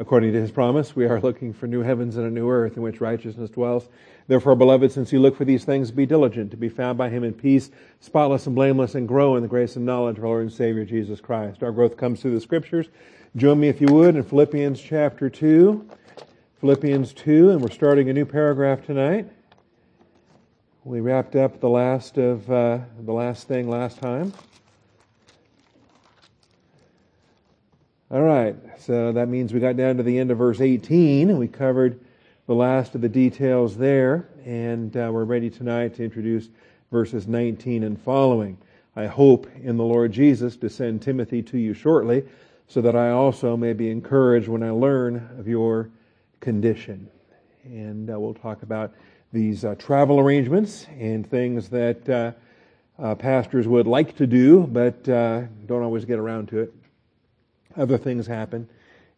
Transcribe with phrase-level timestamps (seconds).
[0.00, 2.82] According to his promise, we are looking for new heavens and a new earth in
[2.82, 3.88] which righteousness dwells.
[4.28, 7.24] Therefore, beloved, since you look for these things, be diligent to be found by him
[7.24, 10.42] in peace, spotless and blameless, and grow in the grace and knowledge of our Lord
[10.42, 11.64] and Savior Jesus Christ.
[11.64, 12.86] Our growth comes through the scriptures.
[13.34, 15.88] Join me, if you would, in Philippians chapter 2.
[16.60, 19.28] Philippians 2, and we're starting a new paragraph tonight.
[20.84, 24.32] We wrapped up the last of uh, the last thing last time.
[28.10, 31.36] All right, so that means we got down to the end of verse 18.
[31.36, 32.00] We covered
[32.46, 36.48] the last of the details there, and uh, we're ready tonight to introduce
[36.90, 38.56] verses 19 and following.
[38.96, 42.24] I hope in the Lord Jesus to send Timothy to you shortly,
[42.66, 45.90] so that I also may be encouraged when I learn of your
[46.40, 47.10] condition.
[47.64, 48.94] And uh, we'll talk about
[49.34, 52.32] these uh, travel arrangements and things that uh,
[52.98, 56.72] uh, pastors would like to do, but uh, don't always get around to it
[57.78, 58.68] other things happen,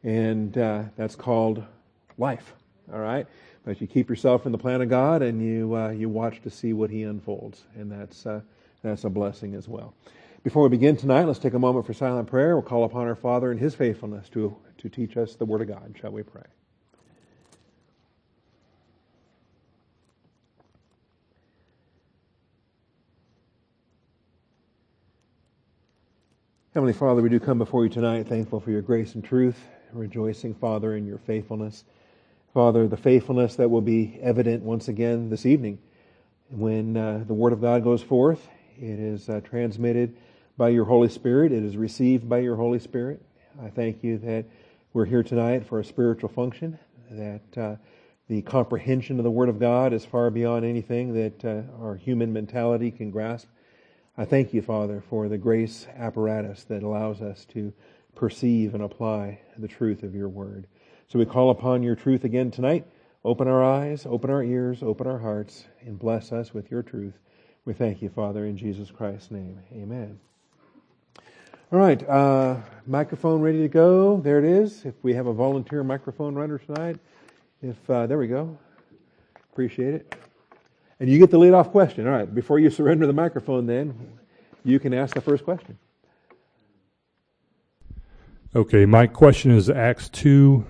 [0.02, 1.64] and uh, that's called
[2.19, 2.52] life.
[2.92, 3.27] All right,
[3.64, 6.50] but you keep yourself in the plan of God, and you uh, you watch to
[6.50, 8.41] see what He unfolds, and that's uh,
[8.83, 9.94] that's a blessing as well.
[10.42, 12.56] Before we begin tonight, let's take a moment for silent prayer.
[12.56, 15.69] We'll call upon our Father and His faithfulness to to teach us the Word of
[15.69, 15.94] God.
[16.00, 16.44] Shall we pray?
[26.81, 29.59] Heavenly Father, we do come before you tonight thankful for your grace and truth,
[29.92, 31.84] rejoicing, Father, in your faithfulness.
[32.55, 35.78] Father, the faithfulness that will be evident once again this evening
[36.48, 38.48] when uh, the Word of God goes forth.
[38.78, 40.17] It is uh, transmitted
[40.56, 41.53] by your Holy Spirit.
[41.53, 43.20] It is received by your Holy Spirit.
[43.62, 44.47] I thank you that
[44.94, 46.78] we're here tonight for a spiritual function,
[47.11, 47.77] that uh,
[48.28, 52.33] the comprehension of the Word of God is far beyond anything that uh, our human
[52.33, 53.48] mentality can grasp.
[54.16, 57.72] I thank you, Father, for the grace apparatus that allows us to
[58.14, 60.66] perceive and apply the truth of your word.
[61.08, 62.86] So we call upon your truth again tonight.
[63.25, 67.15] Open our eyes, open our ears, open our hearts, and bless us with your truth.
[67.65, 69.60] We thank you, Father, in Jesus Christ's name.
[69.72, 70.19] Amen.
[71.72, 72.56] All right, uh,
[72.87, 74.16] microphone ready to go.
[74.16, 74.84] There it is.
[74.84, 76.98] If we have a volunteer microphone runner tonight,
[77.62, 78.59] if uh, there we go.
[79.53, 80.15] Appreciate it.
[81.00, 82.06] And you get the lead off question.
[82.06, 83.94] All right, before you surrender the microphone, then,
[84.65, 85.78] you can ask the first question.
[88.55, 90.65] Okay, my question is Acts 2,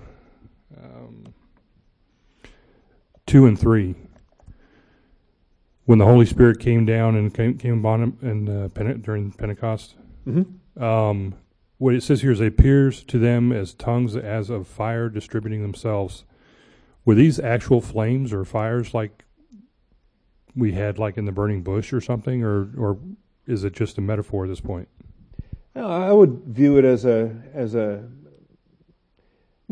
[0.81, 1.33] um,
[3.25, 3.95] 2 and 3.
[5.85, 9.31] When the Holy Spirit came down and came, came upon him in, uh, Pente- during
[9.31, 9.95] Pentecost,
[10.27, 10.81] Mm-hmm.
[10.83, 11.33] um,
[11.79, 15.63] what it says here is it appears to them as tongues as of fire distributing
[15.63, 16.23] themselves.
[17.03, 19.25] Were these actual flames or fires like
[20.55, 22.99] we had like in the burning bush or something, or or
[23.47, 24.87] is it just a metaphor at this point?
[25.75, 28.03] I would view it as a as a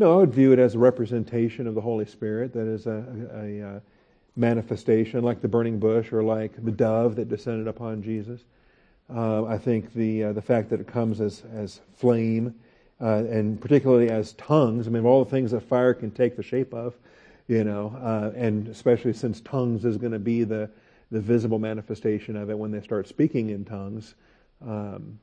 [0.00, 2.54] no, I would view it as a representation of the Holy Spirit.
[2.54, 3.04] That is a,
[3.34, 3.80] a, a uh,
[4.34, 8.40] manifestation, like the burning bush or like the dove that descended upon Jesus.
[9.14, 12.54] Uh, I think the uh, the fact that it comes as as flame,
[13.00, 14.86] uh, and particularly as tongues.
[14.86, 16.94] I mean, all the things that fire can take the shape of,
[17.50, 20.70] you know, uh, and especially since tongues is going to be the
[21.10, 24.14] the visible manifestation of it when they start speaking in tongues.
[24.64, 25.18] Um,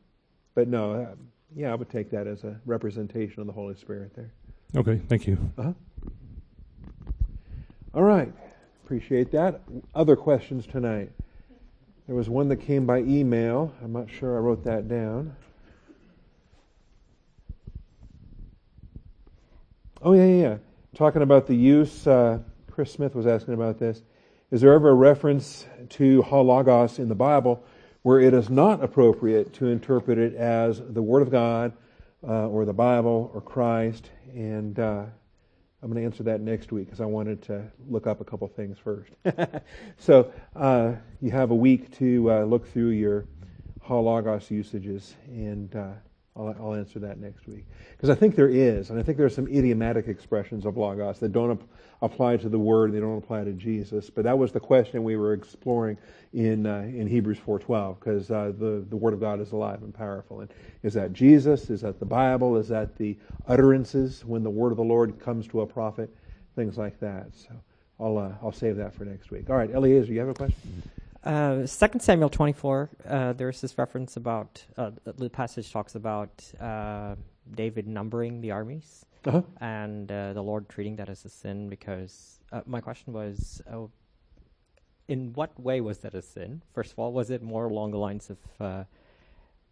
[0.54, 1.16] but no, uh,
[1.56, 4.30] yeah, I would take that as a representation of the Holy Spirit there.
[4.76, 5.38] Okay, thank you.
[5.58, 5.72] Uh-huh.
[7.94, 8.34] All right,
[8.84, 9.62] appreciate that.
[9.96, 11.10] Other questions tonight?
[12.08, 13.74] There was one that came by email.
[13.82, 15.34] I'm not sure I wrote that down.
[20.02, 20.58] Oh yeah, yeah, yeah.
[20.98, 22.08] Talking about the use.
[22.08, 22.40] Uh,
[22.72, 24.02] Chris Smith was asking about this.
[24.50, 27.64] Is there ever a reference to ho logos in the Bible
[28.02, 31.74] where it is not appropriate to interpret it as the Word of God
[32.28, 34.10] uh, or the Bible or Christ?
[34.34, 35.04] And uh,
[35.84, 38.48] I'm going to answer that next week because I wanted to look up a couple
[38.48, 39.12] things first.
[40.00, 43.28] so uh, you have a week to uh, look through your
[43.82, 45.92] ho logos usages, and uh,
[46.38, 47.66] I'll, I'll, answer that next week.
[47.92, 51.20] Because I think there is, and I think there are some idiomatic expressions of logos
[51.20, 51.68] that don't ap-
[52.02, 54.10] apply to the word, they don't apply to Jesus.
[54.10, 55.98] But that was the question we were exploring
[56.34, 59.94] in uh, in Hebrews 4:12, because uh, the the word of God is alive and
[59.94, 60.42] powerful.
[60.42, 60.54] And
[60.84, 61.70] is that Jesus?
[61.70, 62.58] Is that the Bible?
[62.58, 63.18] Is that the
[63.48, 66.10] utterances when the word of the Lord comes to a prophet?
[66.56, 67.36] Things like that.
[67.36, 67.50] So
[68.00, 69.50] I'll uh, I'll save that for next week.
[69.50, 70.84] All right, Eliezer, do you have a question?
[71.28, 76.30] Uh, Second Samuel 24, uh, there's this reference about, uh, the passage talks about
[76.62, 77.16] uh,
[77.54, 79.42] David numbering the armies Uh-huh.
[79.60, 83.90] and uh, the Lord treating that as a sin because uh, my question was, oh,
[85.10, 86.62] in what way was that a sin?
[86.74, 88.38] First of all, was it more along the lines of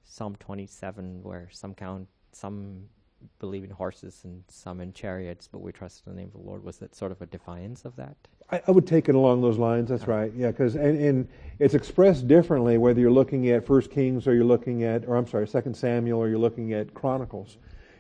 [0.04, 2.90] Psalm 27 where some count, some
[3.40, 6.48] believe in horses and some in chariots, but we trust in the name of the
[6.48, 6.64] Lord.
[6.64, 8.16] Was that sort of a defiance of that?
[8.52, 9.90] I, I would take it along those lines.
[9.90, 10.32] That's right.
[10.36, 11.28] Yeah, because and, and
[11.60, 15.28] it's expressed differently whether you're looking at First Kings or you're looking at, or I'm
[15.28, 17.58] sorry, Second Samuel or you're looking at Chronicles.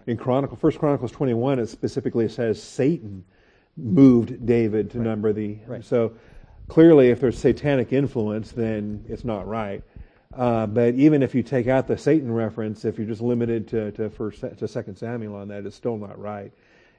[0.08, 3.26] In Chronicle, First Chronicles 21, it specifically says Satan
[3.76, 5.06] moved David to Right.
[5.06, 5.58] number the.
[5.66, 5.84] Right.
[5.84, 6.14] So
[6.68, 9.84] clearly, if there's satanic influence, then it's not right.
[10.36, 13.92] Uh, but even if you take out the Satan reference, if you're just limited to
[13.94, 16.52] to first to Second Samuel on that, it's still not right.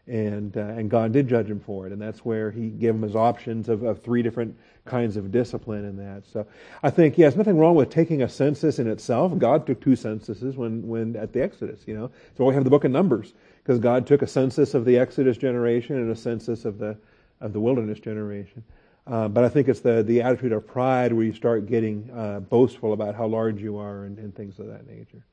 [0.07, 3.03] And uh, and God did judge him for it, and that's where He gave him
[3.03, 6.23] his options of, of three different kinds of discipline in that.
[6.33, 6.47] So
[6.83, 9.37] I think yes, nothing wrong with taking a census in itself.
[9.37, 11.81] God took two censuses when when at the Exodus.
[11.87, 14.85] You know, so we have the Book of Numbers because God took a census of
[14.85, 16.97] the Exodus generation and a census of the
[17.41, 18.65] of the wilderness generation.
[19.07, 22.41] Uh, but I think it's the, the attitude of pride where you start getting uh,
[22.41, 25.25] boastful about how large you are and, and things of that nature.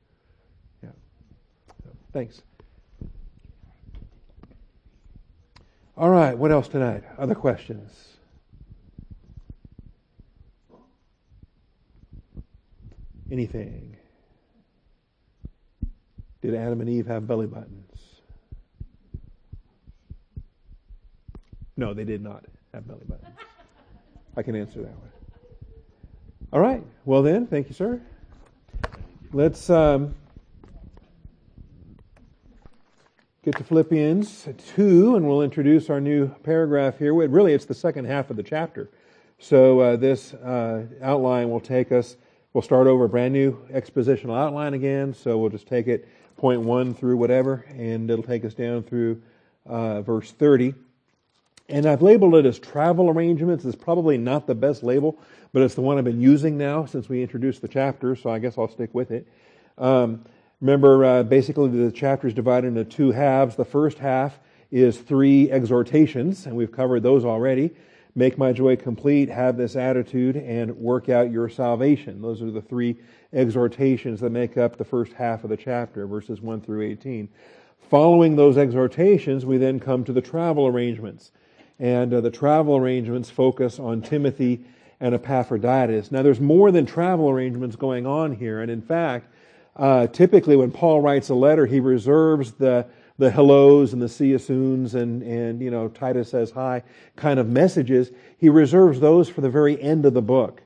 [0.84, 0.90] Yeah.
[1.84, 2.44] So, thanks.
[5.98, 6.38] All right.
[6.38, 7.04] What else tonight?
[7.18, 8.10] Other questions?
[13.32, 13.98] Anything?
[16.44, 17.90] Did Adam and Eve have belly buttons?
[21.76, 23.36] No, they did not have belly buttons.
[24.36, 25.12] I can answer that one.
[26.52, 26.84] All right.
[27.06, 28.02] Well, then, thank you, sir.
[29.32, 30.16] Let's um,
[33.44, 37.14] get to Philippians 2, and we'll introduce our new paragraph here.
[37.14, 38.90] Really, it's the second half of the chapter.
[39.38, 42.16] So, uh, this uh, outline will take us,
[42.54, 45.14] we'll start over a brand new expositional outline again.
[45.14, 46.08] So, we'll just take it
[46.38, 49.22] point one through whatever, and it'll take us down through
[49.66, 50.74] uh, verse 30.
[51.70, 53.64] And I've labeled it as travel arrangements.
[53.64, 55.18] It's probably not the best label,
[55.54, 58.40] but it's the one I've been using now since we introduced the chapter, so I
[58.40, 59.28] guess I'll stick with it.
[59.78, 60.26] Um,
[60.60, 63.56] remember, uh, basically, the chapter is divided into two halves.
[63.56, 64.40] The first half
[64.72, 67.72] is three exhortations, and we've covered those already.
[68.16, 72.22] Make my joy complete, have this attitude, and work out your salvation.
[72.22, 72.98] Those are the three
[73.32, 77.30] exhortations that make up the first half of the chapter, verses 1 through 18.
[77.90, 81.32] Following those exhortations, we then come to the travel arrangements.
[81.80, 84.64] And uh, the travel arrangements focus on Timothy
[85.00, 86.12] and Epaphroditus.
[86.12, 88.62] Now, there's more than travel arrangements going on here.
[88.62, 89.28] And in fact,
[89.76, 92.86] uh, typically when Paul writes a letter, he reserves the
[93.18, 96.84] the hellos and the see you soons and, and you know Titus says hi
[97.16, 98.12] kind of messages.
[98.38, 100.62] He reserves those for the very end of the book.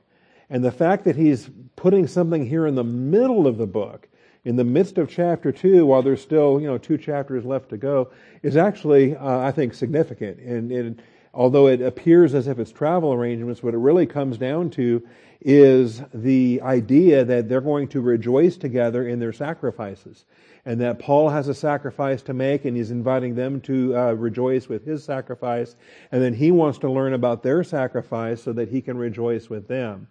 [0.50, 4.08] And the fact that he's putting something here in the middle of the book,
[4.44, 7.76] in the midst of chapter two, while there's still you know two chapters left to
[7.76, 8.10] go,
[8.42, 10.38] is actually uh, I think significant.
[10.38, 11.02] And, and
[11.34, 15.06] although it appears as if it's travel arrangements, what it really comes down to
[15.40, 20.24] is the idea that they're going to rejoice together in their sacrifices.
[20.64, 24.68] And that Paul has a sacrifice to make, and he's inviting them to uh, rejoice
[24.68, 25.76] with his sacrifice.
[26.12, 29.68] And then he wants to learn about their sacrifice so that he can rejoice with
[29.68, 30.08] them.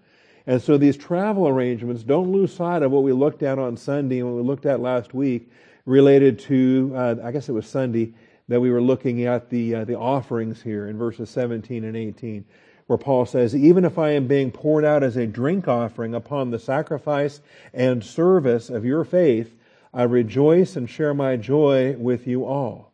[0.47, 4.19] And so these travel arrangements, don't lose sight of what we looked at on Sunday
[4.19, 5.51] and what we looked at last week
[5.85, 8.13] related to, uh, I guess it was Sunday,
[8.47, 12.45] that we were looking at the, uh, the offerings here in verses 17 and 18,
[12.87, 16.49] where Paul says, Even if I am being poured out as a drink offering upon
[16.49, 17.41] the sacrifice
[17.73, 19.53] and service of your faith,
[19.93, 22.93] I rejoice and share my joy with you all.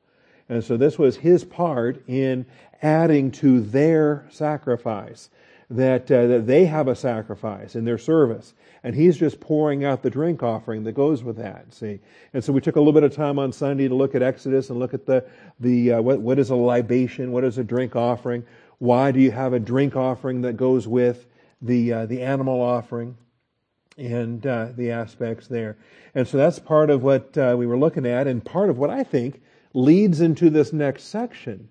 [0.50, 2.48] And so this was his part in
[2.82, 5.30] adding to their sacrifice
[5.70, 8.54] that, uh, that they have a sacrifice in their service.
[8.84, 12.00] And he's just pouring out the drink offering that goes with that, see.
[12.34, 14.70] And so we took a little bit of time on Sunday to look at Exodus
[14.70, 15.26] and look at the,
[15.60, 18.44] the uh, what, what is a libation, what is a drink offering,
[18.80, 21.26] why do you have a drink offering that goes with
[21.62, 23.16] the, uh, the animal offering,
[23.98, 25.78] and uh, the aspects there.
[26.16, 28.90] And so that's part of what uh, we were looking at, and part of what
[28.90, 29.42] I think
[29.74, 31.70] leads into this next section.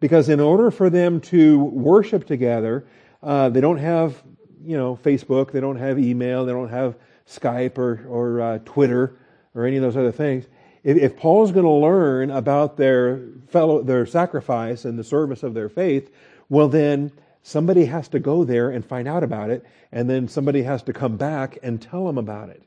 [0.00, 2.86] Because in order for them to worship together,
[3.22, 4.22] uh, they don't have,
[4.64, 6.96] you know, Facebook, they don't have email, they don't have
[7.28, 9.16] Skype or, or uh, Twitter
[9.54, 10.46] or any of those other things.
[10.84, 15.54] If, if Paul's going to learn about their fellow, their sacrifice and the service of
[15.54, 16.10] their faith,
[16.48, 17.12] well then
[17.42, 20.92] somebody has to go there and find out about it, and then somebody has to
[20.92, 22.62] come back and tell them about it.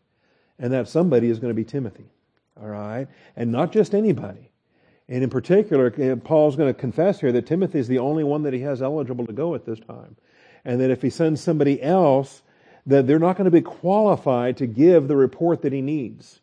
[0.58, 2.06] And that somebody is going to be Timothy.
[2.62, 3.08] All right?
[3.36, 4.52] And not just anybody.
[5.10, 8.54] And in particular, Paul's going to confess here that Timothy is the only one that
[8.54, 10.16] he has eligible to go at this time.
[10.65, 12.41] And that if he sends somebody else,
[12.88, 16.41] that they're not going to be qualified to give the report that he needs.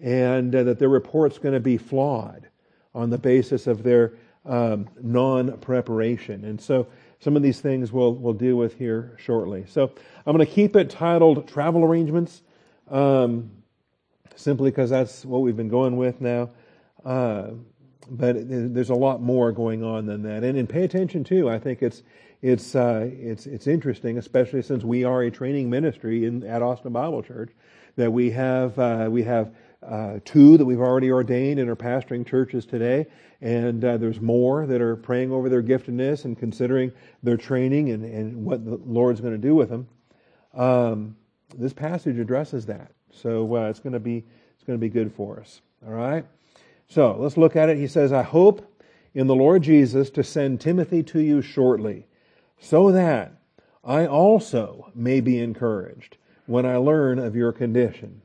[0.00, 2.48] And uh, that their report's going to be flawed
[2.94, 4.14] on the basis of their
[4.46, 6.44] um, non preparation.
[6.44, 6.86] And so
[7.20, 9.64] some of these things we'll, we'll deal with here shortly.
[9.68, 9.90] So
[10.26, 12.42] I'm going to keep it titled Travel Arrangements,
[12.90, 13.50] um,
[14.36, 16.50] simply because that's what we've been going with now.
[17.04, 17.50] Uh,
[18.10, 20.44] but there's a lot more going on than that.
[20.44, 21.50] And, and pay attention too.
[21.50, 22.02] I think it's
[22.42, 26.92] it's uh, it's it's interesting, especially since we are a training ministry in at Austin
[26.92, 27.50] Bible Church,
[27.96, 32.26] that we have uh, we have uh, two that we've already ordained and are pastoring
[32.26, 33.06] churches today,
[33.40, 36.92] and uh, there's more that are praying over their giftedness and considering
[37.22, 39.88] their training and, and what the Lord's going to do with them.
[40.54, 41.16] Um,
[41.56, 45.12] this passage addresses that, so uh, it's going to be it's going to be good
[45.12, 45.60] for us.
[45.86, 46.24] All right.
[46.88, 47.76] So let's look at it.
[47.76, 48.64] He says, I hope
[49.14, 52.06] in the Lord Jesus to send Timothy to you shortly,
[52.60, 53.32] so that
[53.84, 58.22] I also may be encouraged when I learn of your condition.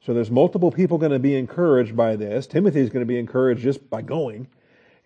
[0.00, 2.46] So there's multiple people going to be encouraged by this.
[2.46, 4.48] Timothy is going to be encouraged just by going.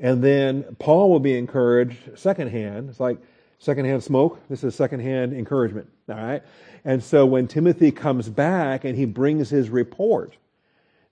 [0.01, 2.91] And then Paul will be encouraged secondhand.
[2.91, 3.19] It's like
[3.59, 4.41] secondhand smoke.
[4.49, 5.89] This is secondhand encouragement.
[6.09, 6.43] All right.
[6.85, 10.37] And so when Timothy comes back and he brings his report,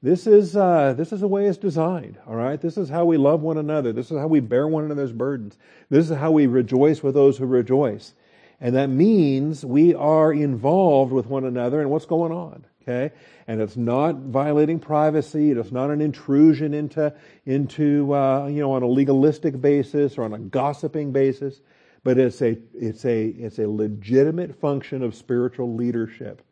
[0.06, 2.60] this is, uh, this is the way it's designed, all right?
[2.60, 3.92] This is how we love one another.
[3.92, 5.58] This is how we bear one another's burdens.
[5.90, 8.14] This is how we rejoice with those who rejoice.
[8.60, 13.12] And that means we are involved with one another and what's going on, okay?
[13.48, 15.50] And it's not violating privacy.
[15.50, 17.12] It's not an intrusion into,
[17.44, 21.60] into uh, you know, on a legalistic basis or on a gossiping basis.
[22.04, 26.42] But it's a, it's a, it's a legitimate function of spiritual leadership.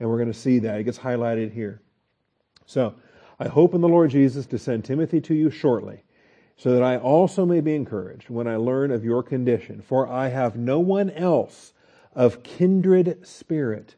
[0.00, 0.80] And we're going to see that.
[0.80, 1.82] It gets highlighted here.
[2.72, 2.94] So,
[3.38, 6.04] I hope in the Lord Jesus to send Timothy to you shortly,
[6.56, 9.82] so that I also may be encouraged when I learn of your condition.
[9.82, 11.74] For I have no one else
[12.14, 13.96] of kindred spirit.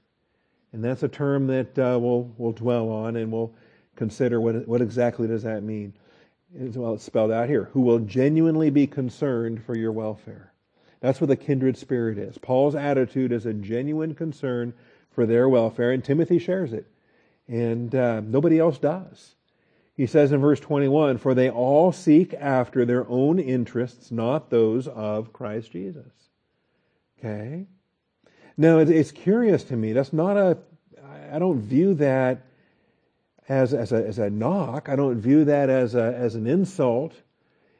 [0.72, 3.54] And that's a term that uh, we'll, we'll dwell on and we'll
[3.94, 5.92] consider what, what exactly does that mean.
[6.60, 7.70] As Well, it's spelled out here.
[7.74, 10.52] Who will genuinely be concerned for your welfare.
[10.98, 12.38] That's what the kindred spirit is.
[12.38, 14.74] Paul's attitude is a genuine concern
[15.12, 16.88] for their welfare, and Timothy shares it
[17.48, 19.34] and uh, nobody else does.
[19.96, 24.88] He says in verse 21 For they all seek after their own interests, not those
[24.88, 26.12] of Christ Jesus.
[27.18, 27.66] Okay?
[28.56, 29.92] Now, it's curious to me.
[29.92, 30.58] That's not a,
[31.32, 32.42] I don't view that
[33.48, 34.88] as, as, a, as a knock.
[34.88, 37.14] I don't view that as, a, as an insult.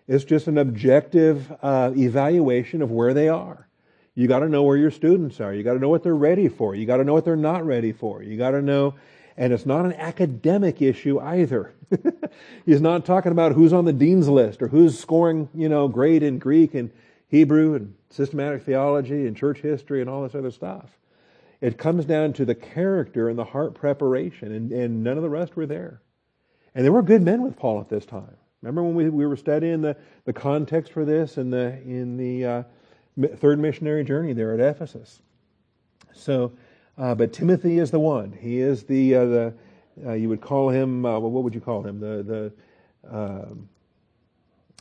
[0.07, 3.69] It's just an objective uh, evaluation of where they are.
[4.15, 5.53] You got to know where your students are.
[5.53, 6.75] You got to know what they're ready for.
[6.75, 8.23] You got to know what they're not ready for.
[8.23, 8.95] You got to know
[9.37, 11.73] and it's not an academic issue either.
[12.67, 16.23] He's not talking about who's on the dean's list or who's scoring, you know, great
[16.23, 16.91] in Greek and
[17.29, 20.97] Hebrew and systematic theology and church history and all this other stuff.
[21.61, 25.31] It comes down to the character and the heart preparation, and, and none of the
[25.31, 26.01] rest were there.
[26.75, 28.37] And there were good men with Paul at this time.
[28.61, 32.45] Remember when we, we were studying the, the context for this in the, in the
[32.45, 32.63] uh,
[33.37, 35.21] third missionary journey there at Ephesus?
[36.13, 36.53] So,
[36.99, 38.33] uh, but Timothy is the one.
[38.33, 39.55] He is the, uh, the
[40.07, 42.01] uh, you would call him, uh, well, what would you call him?
[42.01, 42.53] The,
[43.03, 43.69] the um,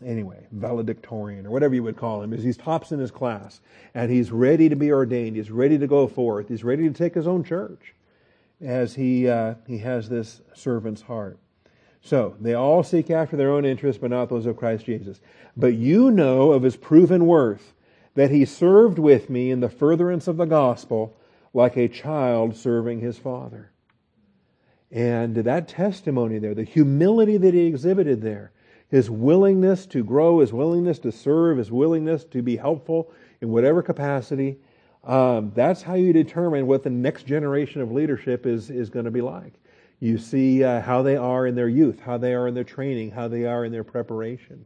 [0.05, 3.61] anyway, valedictorian or whatever you would call him, is he's tops in his class
[3.93, 5.35] and he's ready to be ordained.
[5.35, 6.47] He's ready to go forth.
[6.47, 7.93] He's ready to take his own church
[8.61, 11.37] as he, uh, he has this servant's heart.
[12.01, 15.21] So they all seek after their own interests, but not those of Christ Jesus.
[15.55, 17.73] But you know of his proven worth,
[18.15, 21.15] that he served with me in the furtherance of the gospel
[21.53, 23.71] like a child serving his father.
[24.91, 28.51] And that testimony there, the humility that he exhibited there,
[28.89, 33.81] his willingness to grow, his willingness to serve, his willingness to be helpful in whatever
[33.81, 34.57] capacity,
[35.03, 39.11] um, that's how you determine what the next generation of leadership is, is going to
[39.11, 39.53] be like.
[39.99, 43.11] You see uh, how they are in their youth, how they are in their training,
[43.11, 44.65] how they are in their preparation.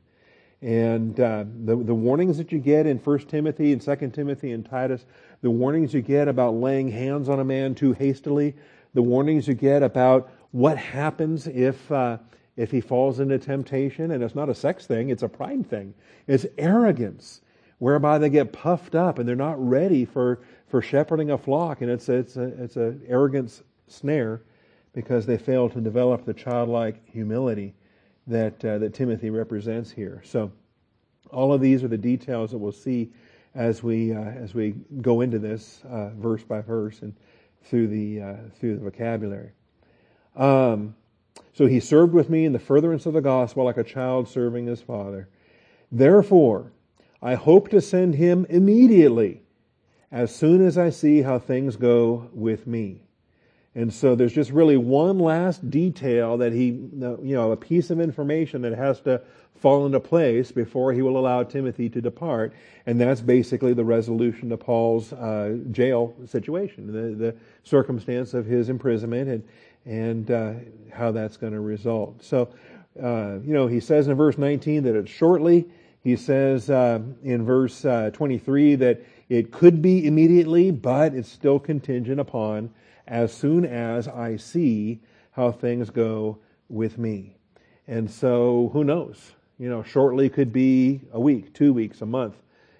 [0.61, 4.65] And uh, the, the warnings that you get in 1 Timothy and 2 Timothy and
[4.65, 5.05] Titus,
[5.41, 8.55] the warnings you get about laying hands on a man too hastily,
[8.93, 12.17] the warnings you get about what happens if, uh,
[12.55, 14.11] if he falls into temptation.
[14.11, 15.93] And it's not a sex thing, it's a pride thing.
[16.25, 17.41] It's arrogance,
[17.77, 21.81] whereby they get puffed up and they're not ready for, for shepherding a flock.
[21.81, 24.41] And it's, it's, a, it's an arrogance snare
[24.93, 27.75] because they fail to develop the childlike humility
[28.27, 30.21] that, uh, that Timothy represents here.
[30.25, 30.51] So,
[31.31, 33.11] all of these are the details that we'll see
[33.55, 37.13] as we, uh, as we go into this uh, verse by verse and
[37.63, 39.51] through the, uh, through the vocabulary.
[40.35, 40.95] Um,
[41.53, 44.67] so he served with me in the furtherance of the gospel like a child serving
[44.67, 45.27] his father.
[45.91, 46.71] Therefore,
[47.21, 49.41] I hope to send him immediately
[50.11, 53.06] as soon as I see how things go with me.
[53.77, 57.99] And so there's just really one last detail that he, you know, a piece of
[57.99, 59.21] information that has to
[59.53, 62.53] fall into place before he will allow Timothy to depart.
[62.87, 68.69] And that's basically the resolution to Paul's uh, jail situation, the, the circumstance of his
[68.69, 69.43] imprisonment and,
[69.85, 70.53] and uh,
[70.91, 72.23] how that's going to result.
[72.23, 72.49] So
[72.99, 75.65] uh, you know, he says in verse 19 that it's shortly.
[76.03, 81.59] He says uh, in verse uh, 23 that it could be immediately, but it's still
[81.59, 82.71] contingent upon
[83.07, 84.99] as soon as I see
[85.31, 87.37] how things go with me.
[87.87, 89.33] And so, who knows?
[89.57, 92.35] You know, shortly could be a week, two weeks, a month.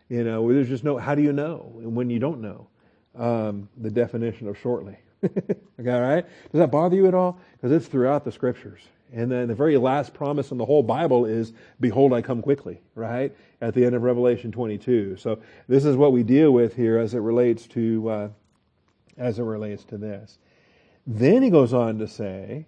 [0.10, 2.68] You know, there's just no, how do you know when you don't know
[3.16, 4.98] um, the definition of shortly?
[5.24, 6.26] okay, all right?
[6.52, 7.40] Does that bother you at all?
[7.54, 8.82] Because it's throughout the scriptures.
[9.14, 12.82] And then the very last promise in the whole Bible is, Behold, I come quickly,
[12.94, 13.34] right?
[13.62, 15.16] At the end of Revelation 22.
[15.18, 18.30] So this is what we deal with here as it relates to, uh,
[19.18, 20.38] as it relates to this.
[21.06, 22.68] Then he goes on to say,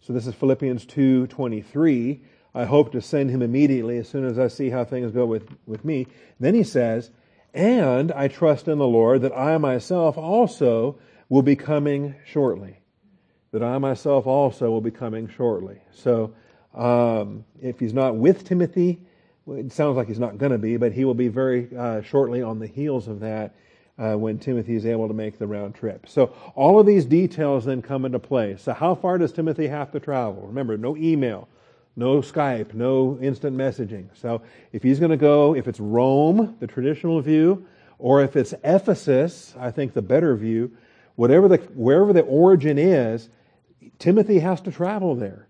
[0.00, 2.20] so this is Philippians 2:23,
[2.54, 5.48] I hope to send him immediately as soon as I see how things go with,
[5.66, 6.06] with me.
[6.38, 7.10] Then he says,
[7.52, 12.78] and I trust in the Lord that I myself also will be coming shortly
[13.54, 15.78] that I myself also will be coming shortly.
[15.92, 16.34] So,
[16.74, 19.00] um, if he's not with Timothy,
[19.46, 22.42] it sounds like he's not going to be, but he will be very uh, shortly
[22.42, 23.54] on the heels of that
[23.98, 26.08] uh, when Timothy is able to make the round trip.
[26.08, 28.56] So, all of these details then come into play.
[28.56, 30.42] So, how far does Timothy have to travel?
[30.46, 31.48] Remember, no email,
[31.96, 34.08] no Skype, no instant messaging.
[34.14, 37.66] So, if he's going to go, if it's Rome, the traditional view,
[37.98, 40.76] or if it's Ephesus, I think the better view,
[41.14, 43.28] whatever the, wherever the origin is,
[43.98, 45.48] Timothy has to travel there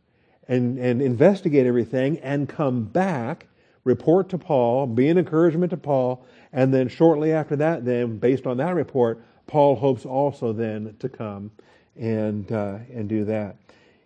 [0.49, 3.47] and, and investigate everything and come back,
[3.85, 8.47] report to Paul, be an encouragement to Paul, and then shortly after that, then, based
[8.47, 11.51] on that report, Paul hopes also then to come
[11.97, 13.57] and, uh, and do that.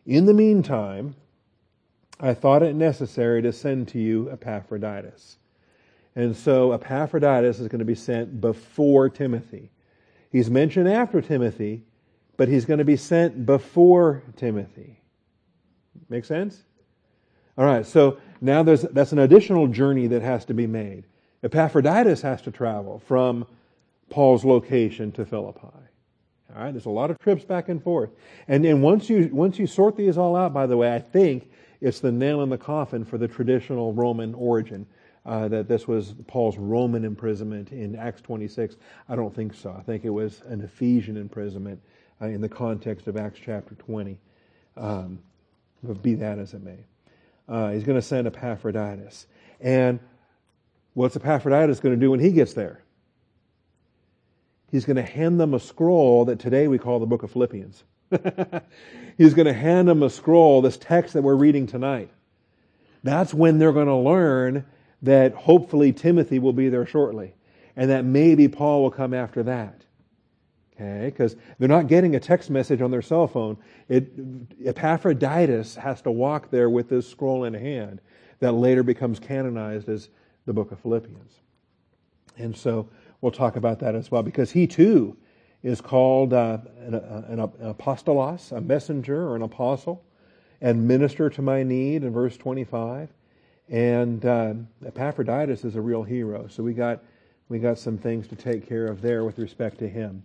[0.06, 1.14] In the meantime,
[2.18, 5.36] I thought it necessary to send to you Epaphroditus.
[6.16, 9.70] And so Epaphroditus is going to be sent before Timothy.
[10.30, 11.84] He's mentioned after Timothy,
[12.38, 15.00] but he's going to be sent before Timothy.
[16.08, 16.62] Make sense?
[17.58, 21.04] All right, so now there's, that's an additional journey that has to be made.
[21.42, 23.46] Epaphroditus has to travel from
[24.10, 25.60] Paul's location to Philippi.
[26.56, 28.10] All right, there's a lot of trips back and forth.
[28.48, 31.50] And, and once, you, once you sort these all out, by the way, I think
[31.80, 34.86] it's the nail in the coffin for the traditional Roman origin.
[35.26, 38.76] Uh, that this was Paul's Roman imprisonment in Acts 26.
[39.10, 39.76] I don't think so.
[39.78, 41.82] I think it was an Ephesian imprisonment
[42.22, 44.16] uh, in the context of Acts chapter 20.
[44.78, 45.18] Um,
[46.00, 46.78] be that as it may.
[47.46, 49.26] Uh, he's going to send Epaphroditus.
[49.60, 50.00] And
[50.98, 52.82] what's Epaphroditus going to do when he gets there?
[54.70, 57.84] He's going to hand them a scroll that today we call the book of Philippians.
[59.16, 62.10] he's going to hand them a scroll, this text that we're reading tonight.
[63.04, 64.66] That's when they're going to learn
[65.02, 67.32] that hopefully Timothy will be there shortly,
[67.76, 69.84] and that maybe Paul will come after that.
[70.74, 73.56] Okay, because they're not getting a text message on their cell phone.
[73.88, 74.10] It,
[74.64, 78.00] Epaphroditus has to walk there with this scroll in hand
[78.40, 80.08] that later becomes canonized as
[80.48, 81.34] the book of Philippians.
[82.38, 82.88] And so
[83.20, 85.14] we'll talk about that as well because he too
[85.62, 87.38] is called uh, an, an,
[87.74, 90.02] apostolos, a messenger or an apostle,
[90.62, 93.10] and minister to my need in verse 25.
[93.68, 94.54] And uh,
[94.86, 96.46] Epaphroditus is a real hero.
[96.48, 97.04] So we got,
[97.50, 100.22] we got some things to take care of there with respect to him.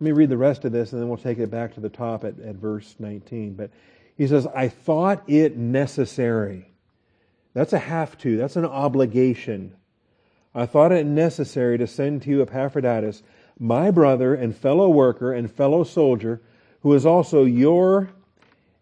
[0.00, 1.88] Let me read the rest of this and then we'll take it back to the
[1.88, 3.54] top at, at verse 19.
[3.54, 3.70] But
[4.16, 6.72] he says, I thought it necessary.
[7.56, 9.72] That's a have to, that's an obligation.
[10.54, 13.22] I thought it necessary to send to you Epaphroditus,
[13.58, 16.42] my brother and fellow worker and fellow soldier,
[16.82, 18.10] who is also your,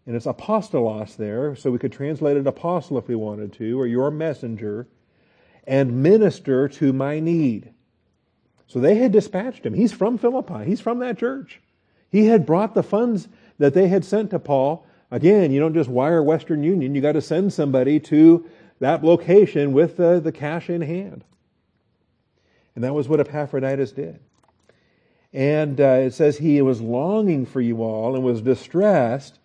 [0.05, 3.87] and it's apostolos there, so we could translate it apostle if we wanted to, or
[3.87, 4.89] your messenger,
[5.65, 7.71] and minister to my need.
[8.67, 9.73] So they had dispatched him.
[9.73, 10.65] He's from Philippi.
[10.65, 11.61] He's from that church.
[12.09, 14.85] He had brought the funds that they had sent to Paul.
[15.11, 16.93] Again, you don't just wire Western Union.
[16.93, 21.23] You got to send somebody to that location with the, the cash in hand.
[22.75, 24.19] And that was what Epaphroditus did.
[25.31, 29.39] And uh, it says he was longing for you all and was distressed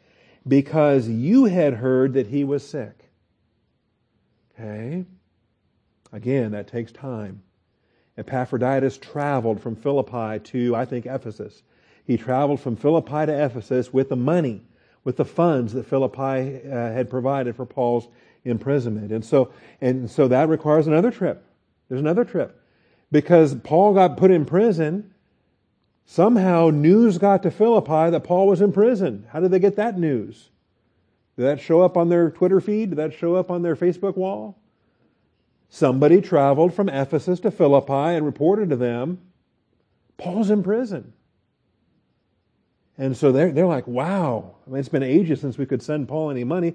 [0.47, 3.11] because you had heard that he was sick.
[4.55, 5.05] Okay?
[6.13, 7.43] Again, that takes time.
[8.17, 11.63] Epaphroditus traveled from Philippi to, I think, Ephesus.
[12.05, 14.63] He traveled from Philippi to Ephesus with the money,
[15.05, 18.09] with the funds that Philippi uh, had provided for Paul's
[18.45, 19.13] imprisonment.
[19.13, 21.45] And so, and so that requires another trip.
[21.89, 22.61] There's another trip.
[23.13, 25.13] Because Paul got put in prison,
[26.05, 29.27] somehow news got to Philippi that Paul was in prison.
[29.33, 30.51] How did they get that news?
[31.37, 32.91] Did that show up on their Twitter feed?
[32.91, 34.59] Did that show up on their Facebook wall?
[35.69, 39.21] Somebody traveled from Ephesus to Philippi and reported to them,
[40.19, 41.13] Paul's in prison.
[42.99, 46.07] And so they're, they're like, wow, I mean, it's been ages since we could send
[46.07, 46.75] Paul any money.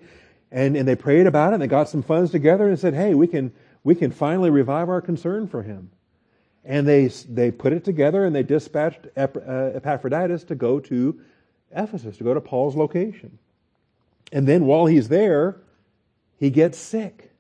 [0.56, 3.14] And, and they prayed about it and they got some funds together and said, hey,
[3.14, 3.52] we can,
[3.84, 5.92] we can finally revive our concern for him.
[6.64, 9.28] And they, they put it together and they dispatched uh,
[9.76, 11.20] Epaphroditus to go to
[11.76, 13.38] Ephesus, to go to Paul's location.
[14.32, 15.58] And then while he's there,
[16.40, 17.32] he gets sick.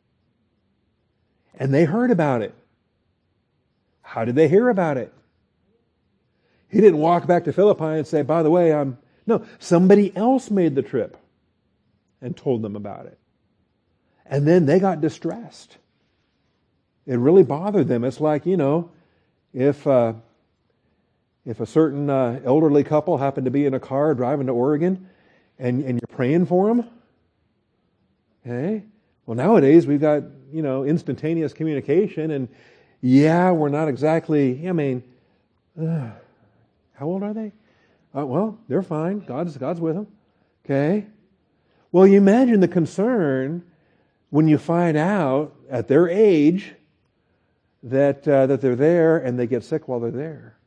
[1.58, 2.54] And they heard about it.
[4.02, 5.14] How did they hear about it?
[6.68, 8.98] He didn't walk back to Philippi and say, by the way, I'm.
[9.26, 11.18] No, somebody else made the trip
[12.26, 13.20] and told them about it.
[14.26, 15.78] And then they got distressed.
[17.06, 18.04] It really bothered them.
[18.04, 18.90] It's like, you know,
[19.54, 20.14] if, uh,
[21.46, 25.08] if a certain uh, elderly couple happened to be in a car driving to Oregon
[25.60, 26.90] and, and you're praying for them,
[28.44, 28.84] okay?
[29.28, 32.50] Well, nowadays we've got, you know, instantaneous communication and
[33.02, 35.04] yeah, we're not exactly, I mean,
[35.80, 36.10] uh,
[36.96, 37.52] how old are they?
[38.18, 39.20] Uh, well, they're fine.
[39.20, 40.08] God's, God's with them.
[40.66, 41.06] Okay?
[41.96, 43.64] Well, you imagine the concern
[44.30, 46.74] when you find out at their age
[47.84, 50.58] that, uh, that they're there and they get sick while they're there.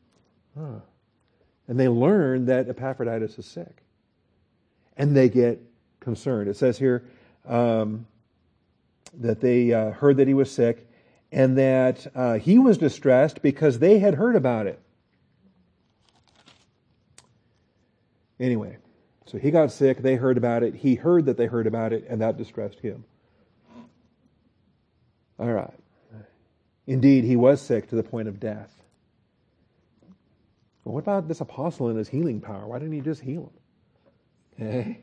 [0.59, 0.81] Huh.
[1.67, 3.83] And they learn that Epaphroditus is sick.
[4.97, 5.61] And they get
[6.01, 6.49] concerned.
[6.49, 7.05] It says here
[7.47, 8.07] um,
[9.13, 10.89] that they uh, heard that he was sick
[11.31, 14.81] and that uh, he was distressed because they had heard about it.
[18.41, 18.79] Anyway,
[19.29, 22.07] so he got sick, they heard about it, he heard that they heard about it,
[22.09, 23.05] and that distressed him.
[25.39, 25.75] All right.
[26.87, 28.75] Indeed, he was sick to the point of death.
[30.83, 32.67] Well, what about this apostle and his healing power?
[32.67, 33.53] Why didn't he just heal
[34.57, 34.67] him?
[34.67, 35.01] Okay.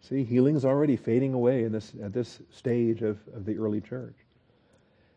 [0.00, 4.16] See, healing's already fading away in this, at this stage of, of the early church.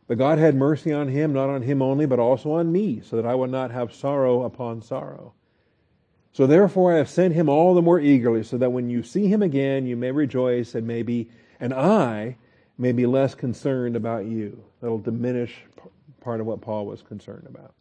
[0.08, 3.16] But God had mercy on him, not on him only, but also on me, so
[3.16, 5.34] that I would not have sorrow upon sorrow.
[6.34, 9.28] So therefore I have sent him all the more eagerly, so that when you see
[9.28, 12.38] him again, you may rejoice, and maybe, and I
[12.78, 14.64] may be less concerned about you.
[14.82, 15.56] That'll diminish
[16.22, 17.74] part of what Paul was concerned about.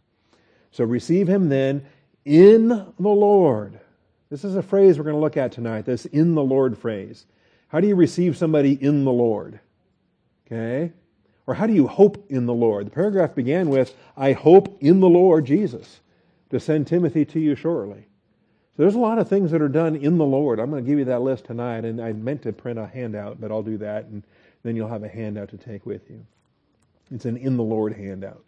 [0.70, 1.86] So receive him then
[2.24, 3.80] in the Lord.
[4.28, 7.26] This is a phrase we're going to look at tonight, this in the Lord phrase.
[7.68, 9.60] How do you receive somebody in the Lord?
[10.46, 10.92] Okay?
[11.46, 12.86] Or how do you hope in the Lord?
[12.86, 16.00] The paragraph began with, I hope in the Lord Jesus
[16.50, 18.08] to send Timothy to you shortly.
[18.74, 20.58] So there's a lot of things that are done in the Lord.
[20.58, 23.38] I'm going to give you that list tonight, and I meant to print a handout,
[23.38, 24.22] but I'll do that, and
[24.62, 26.24] then you'll have a handout to take with you.
[27.10, 28.42] It's an in the Lord handout,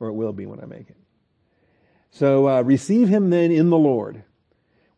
[0.00, 0.96] or it will be when I make it.
[2.10, 4.22] So uh, receive him then in the Lord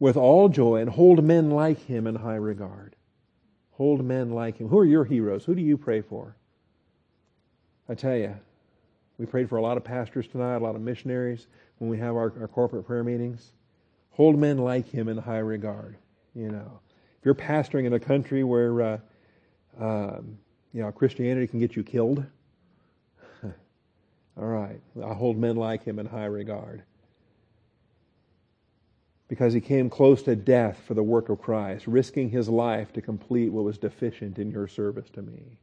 [0.01, 2.97] with all joy, and hold men like him in high regard.
[3.73, 4.69] Hold men like him.
[4.69, 5.45] Who are your heroes?
[5.45, 6.35] Who do you pray for?
[7.89, 8.35] I tell you,
[9.17, 11.47] we prayed for a lot of pastors tonight, a lot of missionaries
[11.79, 13.53] when we have our, our corporate prayer meetings.
[14.17, 15.97] Hold men like him in high regard.
[16.35, 16.81] You know,
[17.19, 18.99] if you're pastoring in a country where uh,
[19.79, 20.39] um,
[20.73, 22.25] you know Christianity can get you killed,
[23.45, 23.53] all
[24.37, 26.83] right, I hold men like him in high regard
[29.29, 33.03] because he came close to death for the work of Christ, risking his life to
[33.03, 35.59] complete what was deficient in your service to me.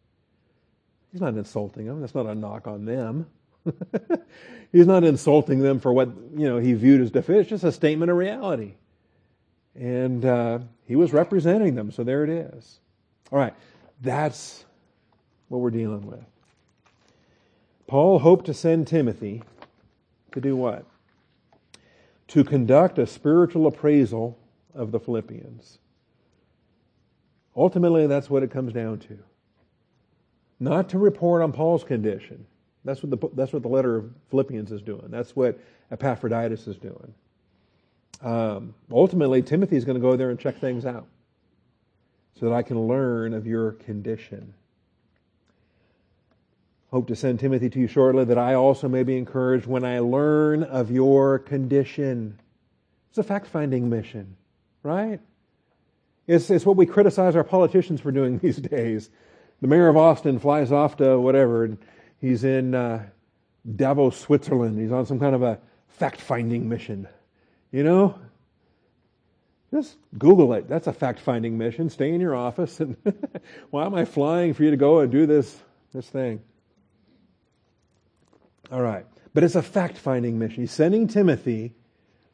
[1.12, 2.02] He's not insulting them.
[2.02, 3.28] That's not a knock on them.
[4.72, 7.42] He's not insulting them for what you know he viewed as deficient.
[7.42, 8.74] It's just a statement of reality.
[9.76, 12.80] And uh, he was representing them, so there it is.
[13.32, 13.54] All right,
[14.02, 14.66] that's
[15.48, 16.26] what we're dealing with.
[17.88, 19.44] Paul hoped to send Timothy
[20.32, 20.86] to do what?
[22.30, 24.38] To conduct a spiritual appraisal
[24.74, 25.80] of the Philippians.
[27.56, 29.20] Ultimately, that's what it comes down to.
[30.60, 32.46] Not to report on Paul's condition,
[32.86, 35.08] that's what the, that's what the letter of Philippians is doing.
[35.10, 35.60] That's what
[35.92, 37.14] Epaphroditus is doing.
[38.22, 41.08] Um, ultimately, Timothy is going to go there and check things out
[42.40, 44.54] so that I can learn of your condition.
[46.92, 50.00] Hope to send Timothy to you shortly that I also may be encouraged when I
[50.00, 52.40] learn of your condition.
[53.10, 54.36] It's a fact finding mission,
[54.84, 55.20] right?
[56.28, 59.10] It's, it's what we criticize our politicians for doing these days.
[59.62, 61.78] The mayor of Austin flies off to whatever and
[62.24, 63.04] He's in uh,
[63.76, 64.80] Davos, Switzerland.
[64.80, 65.60] He's on some kind of a
[65.90, 67.06] fact finding mission.
[67.70, 68.18] You know?
[69.74, 70.70] Just Google it.
[70.70, 71.90] That's a fact finding mission.
[71.90, 72.80] Stay in your office.
[72.80, 72.96] And
[73.72, 75.54] why am I flying for you to go and do this,
[75.94, 76.42] this thing?
[78.72, 79.06] All right.
[79.34, 80.64] But it's a fact finding mission.
[80.64, 81.74] He's sending Timothy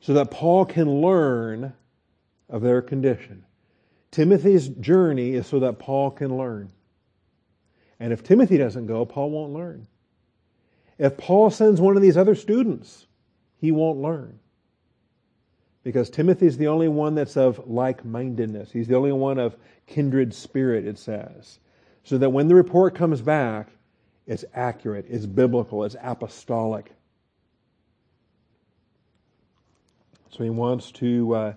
[0.02, 1.74] so that Paul can learn
[2.48, 3.44] of their condition.
[4.12, 6.74] Timothy's journey is so that Paul can learn.
[8.00, 9.88] And if Timothy doesn't go, Paul won't learn.
[10.98, 13.08] If Paul sends one of these other students,
[13.58, 14.40] he won't learn.
[15.84, 18.72] Because Timothy is the only one that's of like mindedness.
[18.72, 19.56] He's the only one of
[19.88, 21.60] kindred spirit, it says.
[22.04, 23.70] So that when the report comes back,
[24.28, 26.92] it's accurate, it's biblical, it's apostolic.
[30.30, 31.54] So he wants to uh,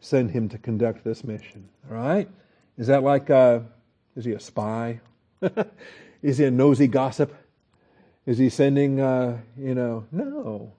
[0.00, 1.68] send him to conduct this mission.
[1.90, 2.28] All right?
[2.78, 3.60] Is that like, uh,
[4.14, 5.00] is he a spy?
[6.22, 7.34] is he a nosy gossip?
[8.26, 10.72] Is he sending, uh, you know, no.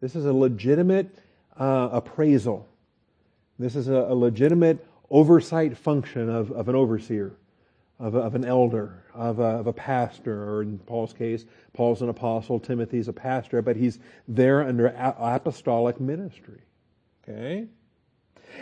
[0.00, 1.14] This is a legitimate
[1.58, 2.68] uh, appraisal.
[3.58, 7.34] This is a, a, legitimate oversight function of, of an overseer,
[8.00, 12.08] of, of an elder, of a, of a pastor, or in Paul's case, Paul's an
[12.08, 16.62] apostle, Timothy's a pastor, but he's there under apostolic ministry.
[17.22, 17.66] Okay?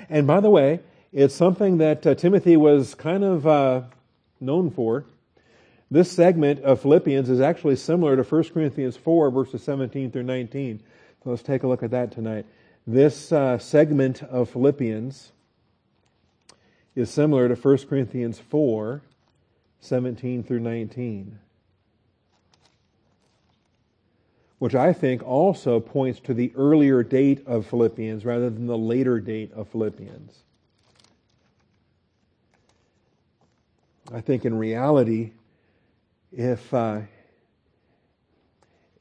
[0.08, 0.80] And by the way,
[1.12, 3.82] it's something that uh, Timothy was kind of uh,
[4.40, 5.04] known for.
[5.90, 10.80] This segment of Philippians is actually similar to 1 Corinthians 4, verses 17 through 19.
[11.24, 12.46] So let's take a look at that tonight.
[12.86, 15.32] This uh, segment of Philippians
[16.94, 19.02] is similar to 1 Corinthians 4,
[19.80, 21.38] 17 through 19,
[24.58, 29.18] which I think also points to the earlier date of Philippians rather than the later
[29.18, 30.44] date of Philippians.
[34.12, 35.32] I think in reality,
[36.32, 37.00] if, uh,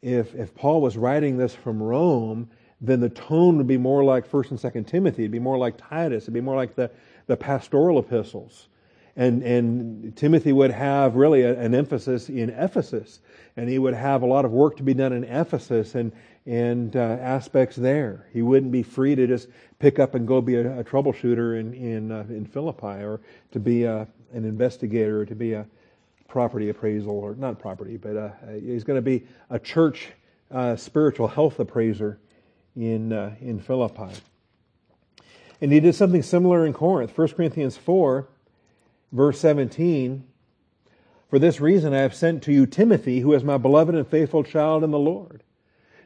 [0.01, 4.29] if, if Paul was writing this from Rome, then the tone would be more like
[4.29, 5.23] 1st and 2nd Timothy.
[5.23, 6.25] It'd be more like Titus.
[6.25, 6.91] It'd be more like the,
[7.27, 8.67] the pastoral epistles.
[9.15, 13.19] And, and Timothy would have really a, an emphasis in Ephesus.
[13.57, 16.13] And he would have a lot of work to be done in Ephesus and,
[16.45, 18.27] and uh, aspects there.
[18.31, 21.73] He wouldn't be free to just pick up and go be a, a troubleshooter in,
[21.73, 23.19] in, uh, in Philippi or
[23.51, 25.65] to be a, an investigator to be a,
[26.29, 30.09] property appraisal, or not property, but uh, he's going to be a church
[30.51, 32.19] uh, spiritual health appraiser
[32.75, 34.13] in, uh, in Philippi.
[35.59, 37.17] And he did something similar in Corinth.
[37.17, 38.27] 1 Corinthians 4,
[39.11, 40.23] verse 17.
[41.29, 44.43] For this reason I have sent to you Timothy, who is my beloved and faithful
[44.43, 45.43] child in the Lord.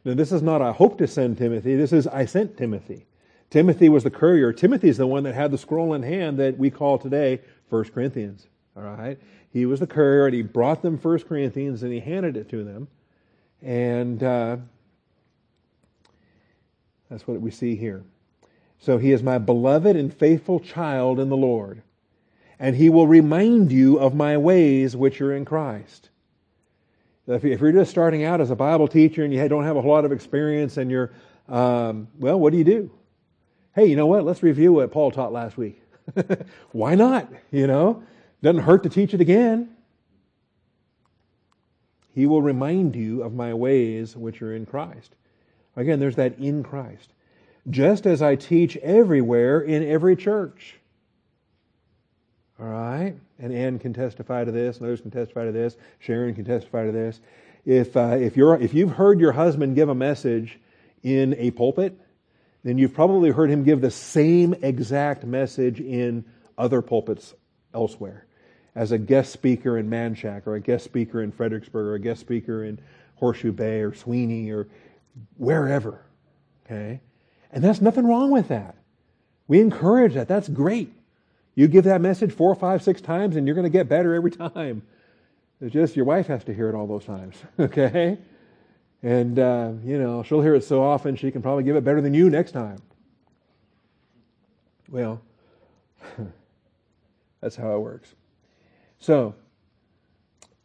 [0.03, 1.75] Now, this is not I hope to send Timothy.
[1.75, 3.05] This is I sent Timothy.
[3.49, 4.51] Timothy was the courier.
[4.51, 7.39] Timothy is the one that had the scroll in hand that we call today
[7.73, 8.45] 1 Corinthians.
[8.77, 9.19] All right?
[9.51, 12.63] He was the courier, and he brought them First Corinthians, and he handed it to
[12.63, 12.87] them.
[13.63, 14.57] And uh,
[17.09, 18.03] that's what we see here.
[18.79, 21.81] So he is my beloved and faithful child in the Lord,
[22.59, 26.09] and he will remind you of my ways which are in Christ.
[27.25, 29.91] If you're just starting out as a Bible teacher and you don't have a whole
[29.91, 31.13] lot of experience and you're,
[31.47, 32.91] um, well, what do you do?
[33.73, 34.25] Hey, you know what?
[34.25, 35.82] Let's review what Paul taught last week.
[36.71, 37.31] Why not?
[37.51, 38.03] You know?
[38.41, 39.69] Doesn't hurt to teach it again.
[42.13, 45.15] He will remind you of my ways which are in Christ.
[45.75, 47.13] Again, there's that in Christ.
[47.69, 50.75] Just as I teach everywhere in every church.
[52.59, 53.15] All right?
[53.39, 56.85] And Ann can testify to this, and others can testify to this, Sharon can testify
[56.85, 57.19] to this.
[57.65, 60.59] If, uh, if, you're, if you've heard your husband give a message
[61.01, 61.97] in a pulpit,
[62.63, 66.25] then you've probably heard him give the same exact message in
[66.57, 67.33] other pulpits
[67.73, 68.25] elsewhere
[68.75, 72.21] as a guest speaker in Manchac or a guest speaker in Fredericksburg or a guest
[72.21, 72.79] speaker in
[73.15, 74.67] Horseshoe Bay or Sweeney or
[75.37, 76.01] wherever.
[76.65, 77.01] Okay?
[77.51, 78.75] And there's nothing wrong with that.
[79.47, 80.27] We encourage that.
[80.27, 80.91] That's great.
[81.55, 84.31] You give that message four, five, six times and you're going to get better every
[84.53, 84.81] time.
[85.61, 87.35] It's just your wife has to hear it all those times.
[87.59, 88.17] Okay?
[89.03, 91.99] And, uh, you know, she'll hear it so often she can probably give it better
[91.99, 92.81] than you next time.
[94.89, 95.21] Well,
[97.41, 98.15] that's how it works.
[98.99, 99.35] So,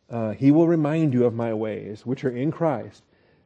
[0.08, 3.02] uh, he will remind you of my ways, which are in Christ,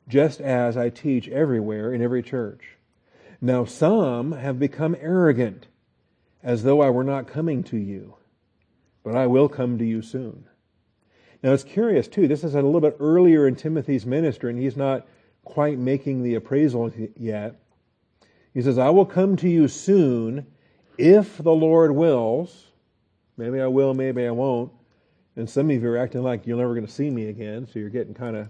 [0.08, 2.76] just as I teach everywhere in every church.
[3.40, 5.68] Now, some have become arrogant,
[6.42, 8.16] as though I were not coming to you,
[9.02, 10.44] but I will come to you soon.
[11.42, 12.28] Now, it's curious, too.
[12.28, 15.06] This is a little bit earlier in Timothy's ministry, and he's not
[15.44, 17.60] quite making the appraisal yet.
[18.54, 20.46] He says, I will come to you soon
[20.98, 22.66] if the Lord wills.
[23.36, 24.70] Maybe I will, maybe I won't.
[25.36, 27.78] And some of you are acting like you're never going to see me again, so
[27.78, 28.48] you're getting kind of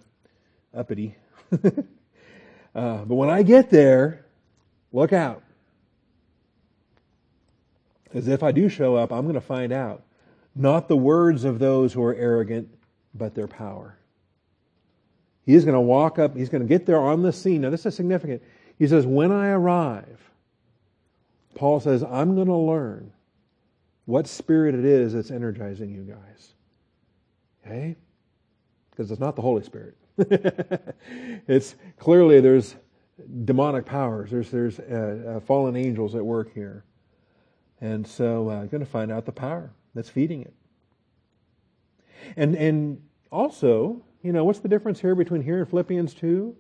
[0.74, 1.16] uppity.
[1.52, 4.26] uh, but when I get there,
[4.92, 5.42] look out.
[8.12, 10.02] As if I do show up, I'm going to find out
[10.54, 12.68] not the words of those who are arrogant,
[13.14, 13.98] but their power.
[15.44, 17.62] He is going to walk up, he's going to get there on the scene.
[17.62, 18.42] Now, this is significant.
[18.78, 20.20] He says, When I arrive,
[21.54, 23.12] Paul says, I'm going to learn
[24.04, 26.54] what spirit it is that's energizing you guys.
[27.64, 27.96] Okay?
[28.90, 29.96] Because it's not the Holy Spirit.
[31.48, 32.76] it's clearly there's
[33.44, 34.30] demonic powers.
[34.30, 36.84] There's there's uh, uh, fallen angels at work here,
[37.80, 40.52] and so uh, you're going to find out the power that's feeding it.
[42.36, 46.56] And and also, you know, what's the difference here between here and Philippians two?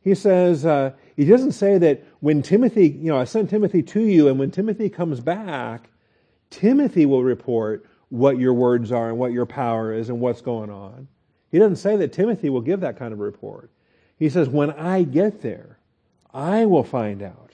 [0.00, 4.00] He says uh, he doesn't say that when Timothy, you know, I sent Timothy to
[4.00, 5.90] you, and when Timothy comes back,
[6.50, 10.70] Timothy will report what your words are and what your power is and what's going
[10.70, 11.08] on.
[11.50, 13.70] He doesn't say that Timothy will give that kind of report.
[14.18, 15.78] He says, when I get there,
[16.34, 17.52] I will find out,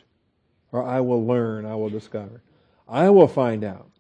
[0.73, 2.43] or I will learn, I will discover.
[2.89, 3.91] I will find out.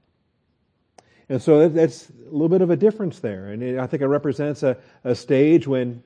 [1.28, 3.48] And so that's a little bit of a difference there.
[3.48, 6.02] And I think it represents a, a stage when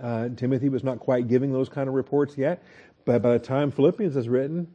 [0.00, 2.62] uh, Timothy was not quite giving those kind of reports yet.
[3.04, 4.66] But by the time Philippians is written,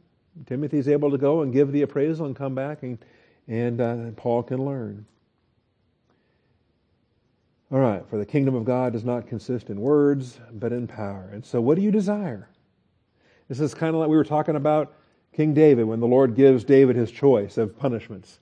[0.46, 2.98] Timothy's able to go and give the appraisal and come back, and,
[3.48, 5.06] and uh, Paul can learn.
[7.72, 11.30] All right, for the kingdom of God does not consist in words, but in power.
[11.32, 12.48] And so, what do you desire?
[13.48, 14.94] This is kind of like we were talking about
[15.32, 18.38] King David when the Lord gives David his choice of punishments.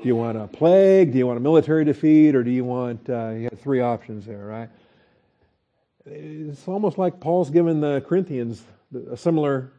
[0.00, 1.12] Do you want a plague?
[1.12, 2.36] Do you want a military defeat?
[2.36, 4.68] Or do you want, uh, you have three options there, right?
[6.06, 8.62] It's almost like Paul's given the Corinthians
[9.10, 9.72] a similar,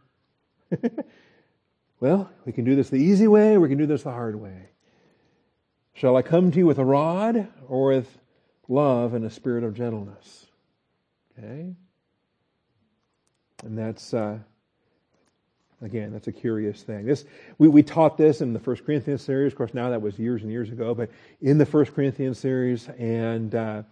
[2.02, 4.36] well, we can do this the easy way, or we can do this the hard
[4.36, 4.70] way.
[5.94, 8.20] Shall I come to you with a rod or with
[8.68, 10.48] love and a spirit of gentleness?
[11.38, 11.76] Okay?
[13.64, 14.40] And that's, uh,
[15.82, 17.06] again, that's a curious thing.
[17.06, 17.26] This,
[17.58, 19.54] we, we taught this in the First Corinthians series.
[19.54, 21.10] Of course, now that was years and years ago, but
[21.42, 23.84] in the First Corinthians series, and uh,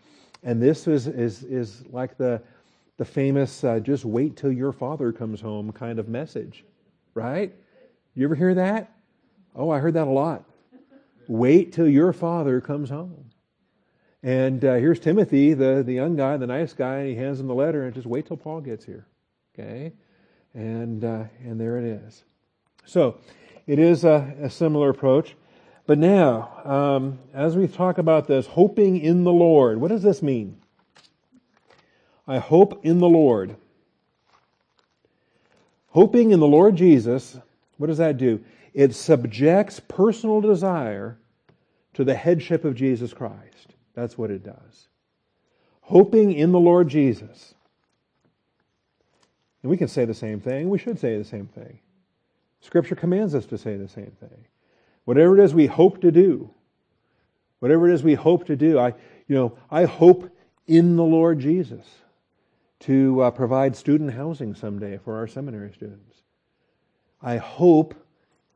[0.43, 2.41] and this is is is like the
[2.97, 6.63] the famous uh, "just wait till your father comes home" kind of message,
[7.13, 7.53] right?
[8.15, 8.91] You ever hear that?
[9.55, 10.43] Oh, I heard that a lot.
[11.27, 13.25] Wait till your father comes home.
[14.23, 17.47] And uh, here's Timothy, the, the young guy, the nice guy, and he hands him
[17.47, 19.05] the letter and just wait till Paul gets here.
[19.53, 19.93] Okay?
[20.57, 22.23] And, uh, and there it is.
[22.83, 23.19] So,
[23.67, 25.35] it is a, a similar approach.
[25.85, 30.23] But now, um, as we talk about this, hoping in the Lord, what does this
[30.23, 30.57] mean?
[32.27, 33.55] I hope in the Lord.
[35.89, 37.37] Hoping in the Lord Jesus,
[37.77, 38.43] what does that do?
[38.73, 41.19] It subjects personal desire
[41.93, 43.75] to the headship of Jesus Christ.
[43.93, 44.87] That's what it does.
[45.81, 47.53] Hoping in the Lord Jesus.
[49.67, 50.69] And we can say the same thing.
[50.69, 51.79] We should say the same thing.
[52.61, 54.45] Scripture commands us to say the same thing.
[55.03, 56.49] Whatever it is we hope to do,
[57.59, 58.93] whatever it is we hope to do, I,
[59.27, 60.33] you know, I hope
[60.67, 61.85] in the Lord Jesus
[62.79, 66.15] to uh, provide student housing someday for our seminary students.
[67.21, 67.93] I hope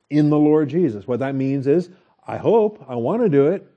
[0.09, 1.05] in the Lord Jesus.
[1.05, 1.89] What that means is,
[2.25, 3.69] I hope, I want to do it.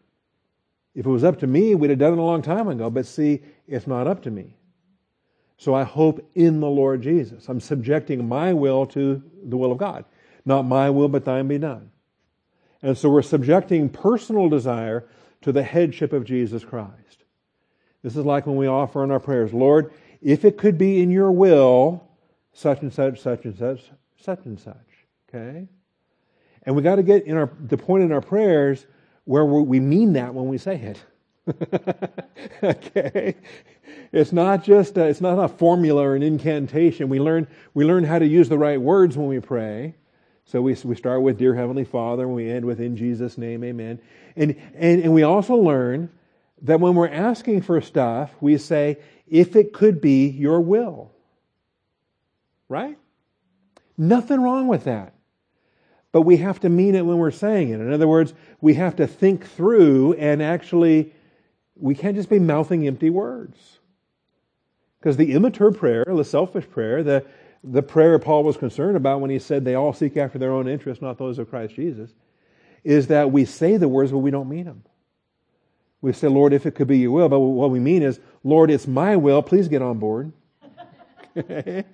[0.94, 3.06] If it was up to me, we'd have done it a long time ago, but
[3.06, 4.54] see, it's not up to me.
[5.56, 7.48] So I hope in the Lord Jesus.
[7.48, 10.04] I'm subjecting my will to the will of God.
[10.44, 11.90] Not my will, but thine be done.
[12.82, 15.06] And so we're subjecting personal desire
[15.42, 17.24] to the headship of Jesus Christ.
[18.02, 21.10] This is like when we offer in our prayers, Lord, if it could be in
[21.10, 22.06] your will,
[22.52, 23.80] such and such, such and such,
[24.18, 24.74] such and such.
[25.28, 25.66] Okay?
[26.64, 28.86] And we got to get in our the point in our prayers
[29.24, 31.02] where we mean that when we say it.
[32.62, 33.34] okay,
[34.14, 37.08] it's not just a, it's not a formula or an incantation.
[37.08, 39.96] We learn we learn how to use the right words when we pray.
[40.44, 43.64] So we we start with "Dear Heavenly Father" and we end with "In Jesus' name,
[43.64, 44.00] Amen."
[44.36, 46.10] And and and we also learn
[46.62, 51.10] that when we're asking for stuff, we say, "If it could be Your will."
[52.68, 52.96] Right?
[53.98, 55.14] Nothing wrong with that.
[56.12, 57.80] But we have to mean it when we're saying it.
[57.80, 61.12] In other words, we have to think through and actually
[61.76, 63.73] we can't just be mouthing empty words.
[65.04, 67.26] Because the immature prayer, the selfish prayer, the,
[67.62, 70.66] the prayer Paul was concerned about when he said they all seek after their own
[70.66, 72.14] interests, not those of Christ Jesus,
[72.84, 74.82] is that we say the words, but we don't mean them.
[76.00, 78.70] We say, Lord, if it could be your will, but what we mean is, Lord,
[78.70, 80.32] it's my will, please get on board.
[81.34, 81.84] this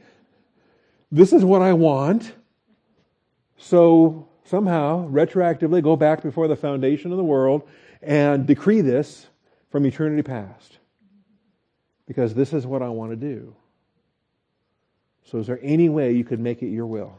[1.33, 2.33] is what I want.
[3.57, 7.69] So somehow, retroactively, go back before the foundation of the world
[8.02, 9.27] and decree this
[9.69, 10.79] from eternity past.
[12.11, 13.54] Because this is what I want to do.
[15.23, 17.17] So, is there any way you could make it your will?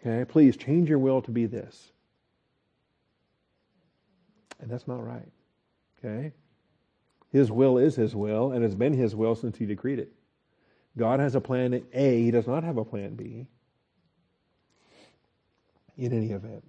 [0.00, 1.90] Okay, please change your will to be this.
[4.60, 5.32] And that's not right.
[5.98, 6.32] Okay?
[7.32, 10.12] His will is His will, and it's been His will since He decreed it.
[10.96, 13.48] God has a plan A, He does not have a plan B
[15.98, 16.62] in any event.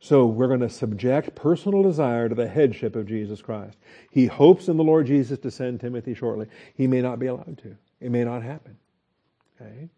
[0.00, 3.76] So we're going to subject personal desire to the headship of Jesus Christ.
[4.10, 6.46] He hopes in the Lord Jesus to send Timothy shortly.
[6.74, 7.76] He may not be allowed to.
[8.00, 8.76] It may not happen.
[9.60, 9.88] Okay?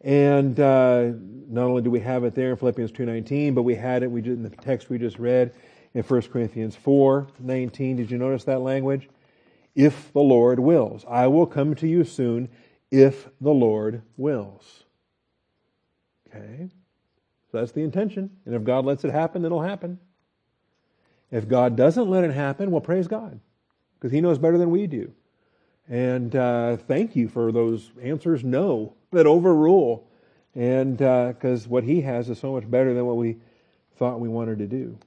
[0.00, 1.12] And uh,
[1.48, 4.22] not only do we have it there in Philippians 2.19, but we had it we
[4.22, 5.52] did in the text we just read
[5.92, 7.96] in 1 Corinthians 4.19.
[7.96, 9.08] Did you notice that language?
[9.74, 11.04] If the Lord wills.
[11.08, 12.48] I will come to you soon
[12.90, 14.84] if the Lord wills.
[16.28, 16.70] Okay?
[17.54, 18.30] So that's the intention.
[18.46, 20.00] And if God lets it happen, it'll happen.
[21.30, 23.38] If God doesn't let it happen, well, praise God,
[23.94, 25.12] because He knows better than we do.
[25.88, 30.10] And uh, thank you for those answers no that overrule.
[30.56, 33.36] And because uh, what He has is so much better than what we
[33.98, 34.98] thought we wanted to do.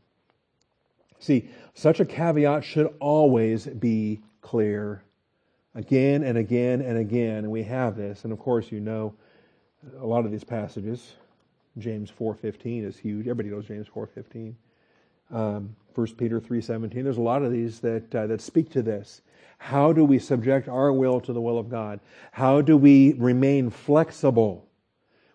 [1.20, 5.04] See, such a caveat should always be clear
[5.76, 7.40] again and again and again.
[7.40, 8.24] And we have this.
[8.24, 9.16] And of course, you know
[10.00, 11.16] a lot of these passages.
[11.78, 13.28] James 4.15 is huge.
[13.28, 14.54] Everybody knows James 4.15.
[15.30, 17.04] Um, 1 Peter 3.17.
[17.04, 19.22] There's a lot of these that, uh, that speak to this.
[19.58, 22.00] How do we subject our will to the will of God?
[22.32, 24.68] How do we remain flexible?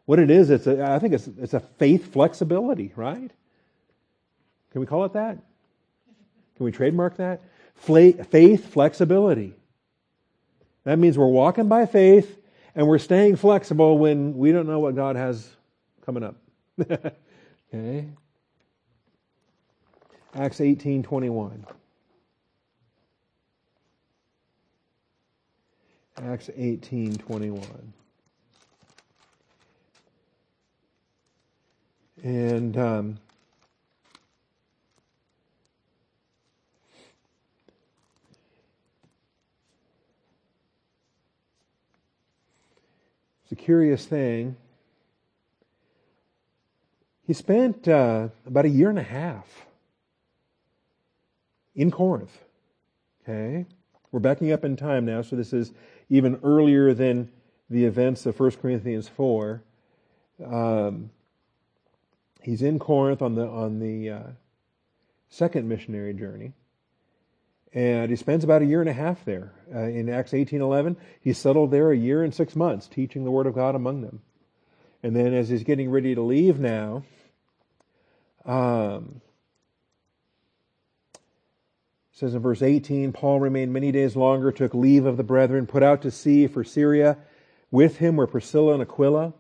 [0.05, 3.31] What it is, it's a, I think it's, it's a faith flexibility, right?
[4.71, 5.39] Can we call it that?
[6.57, 7.43] Can we trademark that?
[7.75, 9.55] Faith flexibility.
[10.85, 12.39] That means we're walking by faith
[12.75, 15.49] and we're staying flexible when we don't know what God has
[16.05, 16.37] coming up.
[17.75, 18.09] okay?
[20.35, 21.67] Acts 18 21.
[26.23, 27.93] Acts 18 21.
[32.23, 33.19] And um,
[43.43, 44.57] it's a curious thing
[47.33, 49.47] he spent uh, about a year and a half
[51.75, 52.45] in Corinth.
[53.23, 53.65] Okay?
[54.11, 55.73] We're backing up in time now, so this is
[56.11, 57.31] even earlier than
[57.71, 59.63] the events of 1 Corinthians 4.
[60.45, 61.09] Um,
[62.43, 64.23] he's in Corinth on the, on the uh,
[65.31, 66.53] second missionary journey.
[67.73, 69.55] And he spends about a year and a half there.
[69.75, 73.47] Uh, in Acts 18.11, he settled there a year and six months, teaching the Word
[73.47, 74.21] of God among them.
[75.03, 77.05] And then as he's getting ready to leave now,
[78.45, 79.21] um,
[82.13, 85.83] says in verse 18, Paul remained many days longer, took leave of the brethren, put
[85.83, 87.19] out to sea for Syria.
[87.71, 89.33] With him were Priscilla and Aquila.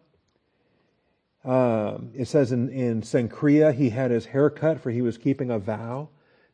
[1.44, 5.50] Um, it says in, in Cenchrea, he had his hair cut for he was keeping
[5.50, 6.09] a vow.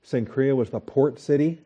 [0.05, 1.61] Cenchrea was the port city,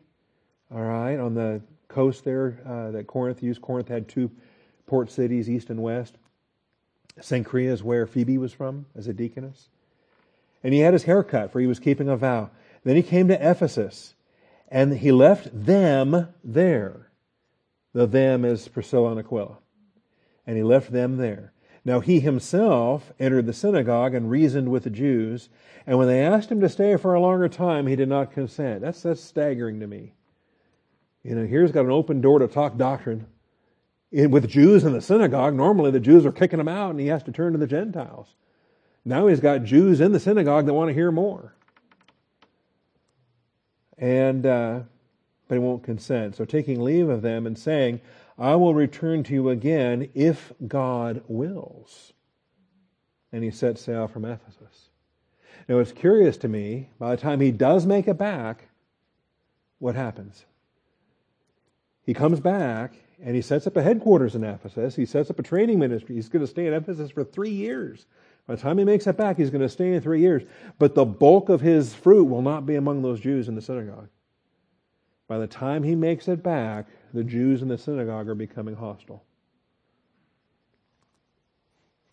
[0.73, 3.61] all right, on the coast there uh, that Corinth used.
[3.61, 4.29] Corinth had two
[4.87, 6.15] port cities, east and west.
[7.19, 9.69] Cenchrea is where Phoebe was from as a deaconess.
[10.63, 12.49] And he had his hair cut, for he was keeping a vow.
[12.83, 14.15] Then he came to Ephesus,
[14.69, 17.11] and he left them there.
[17.93, 19.57] The them is Priscilla and Aquila.
[20.47, 21.53] And he left them there.
[21.85, 25.49] Now he himself entered the synagogue and reasoned with the Jews,
[25.85, 28.81] and when they asked him to stay for a longer time, he did not consent.
[28.81, 30.13] That's, that's staggering to me.
[31.23, 33.27] You know, here's got an open door to talk doctrine.
[34.11, 37.23] with Jews in the synagogue, normally the Jews are kicking him out and he has
[37.23, 38.35] to turn to the Gentiles.
[39.05, 41.53] Now he's got Jews in the synagogue that want to hear more.
[43.97, 44.79] And, uh,
[45.47, 46.35] but he won't consent.
[46.35, 48.01] So taking leave of them and saying,
[48.37, 52.13] I will return to you again if God wills.
[53.31, 54.89] And he set sail from Ephesus.
[55.67, 58.69] Now it's curious to me, by the time he does make it back,
[59.79, 60.45] what happens?
[62.05, 64.95] He comes back and he sets up a headquarters in Ephesus.
[64.95, 66.15] He sets up a training ministry.
[66.15, 68.05] He's going to stay in Ephesus for three years.
[68.47, 70.43] By the time he makes it back, he's going to stay in three years.
[70.77, 74.09] But the bulk of his fruit will not be among those Jews in the synagogue.
[75.27, 79.23] By the time he makes it back, the Jews in the synagogue are becoming hostile.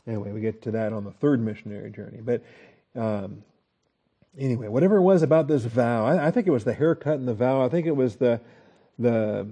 [0.06, 2.20] Anyway, we get to that on the third missionary journey.
[2.22, 2.42] But
[2.94, 3.42] um,
[4.38, 7.26] anyway, whatever it was about this vow, I, I think it was the haircut and
[7.26, 7.62] the vow.
[7.62, 8.40] I think it was the
[8.98, 9.48] the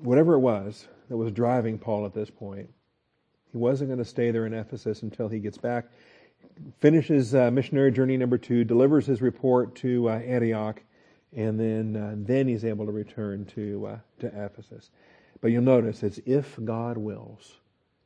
[0.00, 2.68] whatever it was that was driving Paul at this point.
[3.50, 5.86] He wasn't going to stay there in Ephesus until he gets back
[6.80, 10.82] finishes uh, missionary journey number two, delivers his report to uh, Antioch,
[11.34, 14.90] and then uh, then he's able to return to uh, to Ephesus.
[15.40, 17.52] But you'll notice it's if God wills,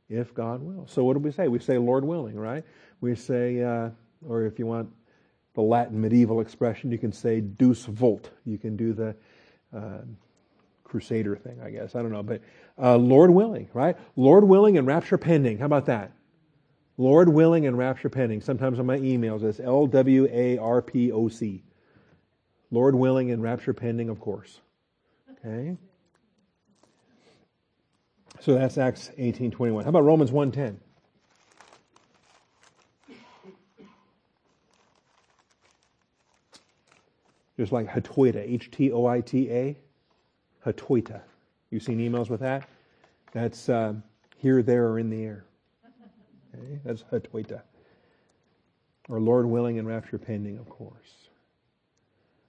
[0.09, 0.91] if God wills.
[0.91, 1.47] So what do we say?
[1.47, 2.63] We say Lord willing, right?
[3.01, 3.89] We say, uh,
[4.27, 4.89] or if you want
[5.53, 8.29] the Latin medieval expression, you can say Deus vult.
[8.45, 9.15] You can do the
[9.75, 9.99] uh,
[10.83, 11.95] Crusader thing, I guess.
[11.95, 12.41] I don't know, but
[12.77, 13.97] Lord willing, right?
[14.15, 15.57] Lord willing and rapture pending.
[15.57, 16.11] How about that?
[16.97, 18.41] Lord willing and rapture pending.
[18.41, 21.63] Sometimes on my emails it's L W A R P O C.
[22.71, 24.59] Lord willing and rapture pending, of course.
[25.31, 25.77] Okay?
[28.39, 29.83] So that's Acts 18:21.
[29.83, 30.77] How about Romans 1:10?
[37.57, 39.77] Just like Hatoita, H T O I T A,
[40.65, 41.21] Hatoita.
[41.71, 42.69] You've seen emails with that?
[43.33, 43.95] That's uh,
[44.37, 45.43] here, there, or in the air.
[46.57, 46.79] Okay?
[46.83, 47.61] That's Hatoita.
[49.09, 51.29] Or Lord willing and rapture pending, of course.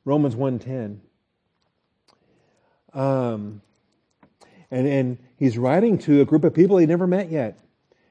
[0.04, 0.98] Romans 1.10.
[2.98, 3.60] Um,
[4.70, 7.58] and, and he's writing to a group of people he'd never met yet.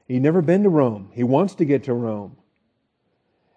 [0.06, 1.10] He'd never been to Rome.
[1.12, 2.36] He wants to get to Rome.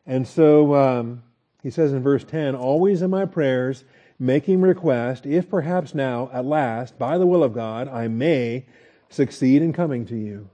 [0.06, 1.24] And so um,
[1.64, 3.86] he says in verse 10 Always in my prayers,
[4.20, 8.66] making request, if perhaps now, at last, by the will of God, I may
[9.10, 10.50] succeed in coming to you.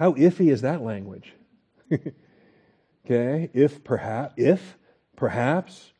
[0.00, 1.34] How iffy is that language?
[3.04, 4.78] okay, if perhaps, if
[5.14, 5.92] perhaps,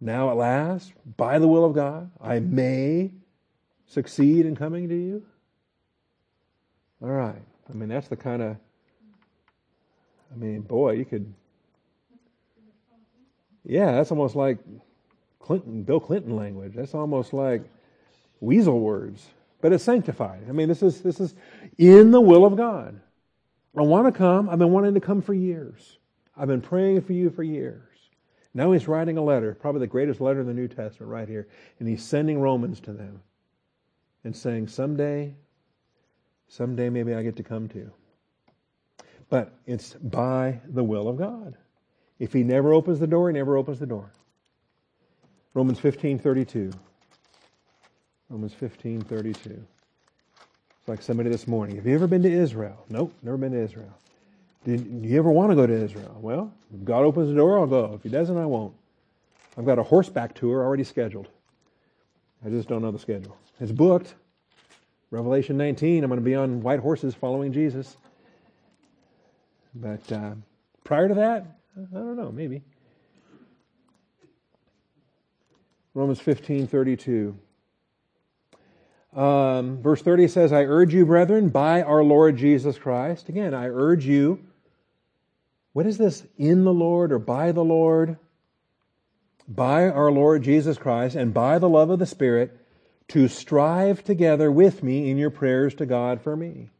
[0.00, 3.10] now at last, by the will of God, I may
[3.84, 5.24] succeed in coming to you?
[7.02, 7.42] All right.
[7.68, 8.56] I mean, that's the kind of,
[10.32, 11.34] I mean, boy, you could,
[13.64, 14.58] yeah, that's almost like
[15.40, 16.74] Clinton, Bill Clinton language.
[16.76, 17.64] That's almost like
[18.38, 19.26] weasel words,
[19.60, 20.44] but it's sanctified.
[20.48, 21.34] I mean, this is, this is
[21.76, 23.00] in the will of God.
[23.76, 24.48] I want to come.
[24.48, 25.98] I've been wanting to come for years.
[26.36, 27.88] I've been praying for you for years.
[28.54, 31.48] Now he's writing a letter, probably the greatest letter in the New Testament, right here,
[31.78, 33.22] and he's sending Romans to them
[34.24, 35.34] and saying, Someday,
[36.48, 37.90] someday maybe I get to come to.
[39.30, 41.56] But it's by the will of God.
[42.18, 44.12] If he never opens the door, he never opens the door.
[45.54, 46.72] Romans 15:32.
[48.28, 49.62] Romans 15:32.
[50.82, 51.76] It's like somebody this morning.
[51.76, 52.84] Have you ever been to Israel?
[52.88, 53.96] Nope, never been to Israel.
[54.64, 56.18] Did you ever want to go to Israel?
[56.20, 57.92] Well, if God opens the door, I'll go.
[57.94, 58.74] If He doesn't, I won't.
[59.56, 61.28] I've got a horseback tour already scheduled.
[62.44, 63.36] I just don't know the schedule.
[63.60, 64.16] It's booked.
[65.12, 67.96] Revelation 19, I'm going to be on white horses following Jesus.
[69.76, 70.32] But uh,
[70.82, 72.60] prior to that, I don't know, maybe.
[75.94, 77.38] Romans 15, 32.
[79.14, 83.28] Um, verse 30 says, I urge you, brethren, by our Lord Jesus Christ.
[83.28, 84.40] Again, I urge you.
[85.72, 86.24] What is this?
[86.38, 88.16] In the Lord or by the Lord?
[89.46, 92.58] By our Lord Jesus Christ and by the love of the Spirit
[93.08, 96.70] to strive together with me in your prayers to God for me.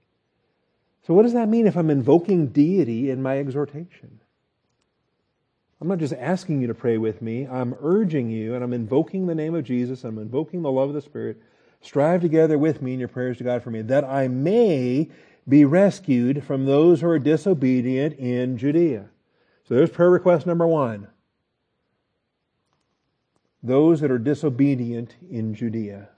[1.07, 4.21] So, what does that mean if I'm invoking deity in my exhortation?
[5.81, 9.27] I'm not just asking you to pray with me, I'm urging you, and I'm invoking
[9.27, 11.43] the name of Jesus, I'm invoking the love of the Spirit.
[11.83, 15.11] Strive together with me in your prayers to God for me, that I may
[15.49, 19.07] be rescued from those who are disobedient in Judea.
[19.69, 21.09] So there's prayer request number one.
[23.63, 26.09] Those that are disobedient in Judea.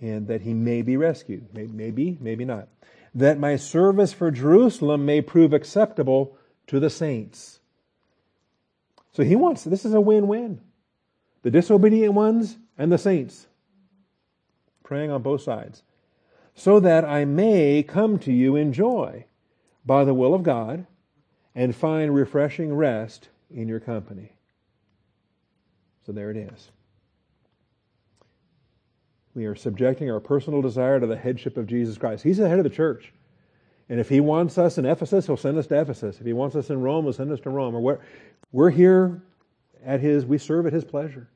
[0.00, 1.48] And that he may be rescued.
[1.52, 2.68] Maybe, maybe not.
[3.14, 6.36] That my service for Jerusalem may prove acceptable
[6.68, 7.60] to the saints.
[9.12, 10.60] So he wants, this is a win win.
[11.42, 13.46] The disobedient ones and the saints.
[14.90, 15.84] Praying on both sides.
[16.52, 19.24] So that I may come to you in joy
[19.86, 20.84] by the will of God
[21.54, 24.32] and find refreshing rest in your company.
[26.04, 26.72] So there it is.
[29.36, 32.24] We are subjecting our personal desire to the headship of Jesus Christ.
[32.24, 33.12] He's the head of the church.
[33.88, 36.18] And if he wants us in Ephesus, he'll send us to Ephesus.
[36.18, 37.76] If he wants us in Rome, he'll send us to Rome.
[37.76, 38.00] Or where,
[38.50, 39.22] we're here
[39.86, 41.28] at his, we serve at his pleasure.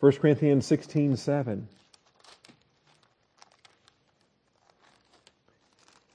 [0.00, 1.68] 1 Corinthians 16 7.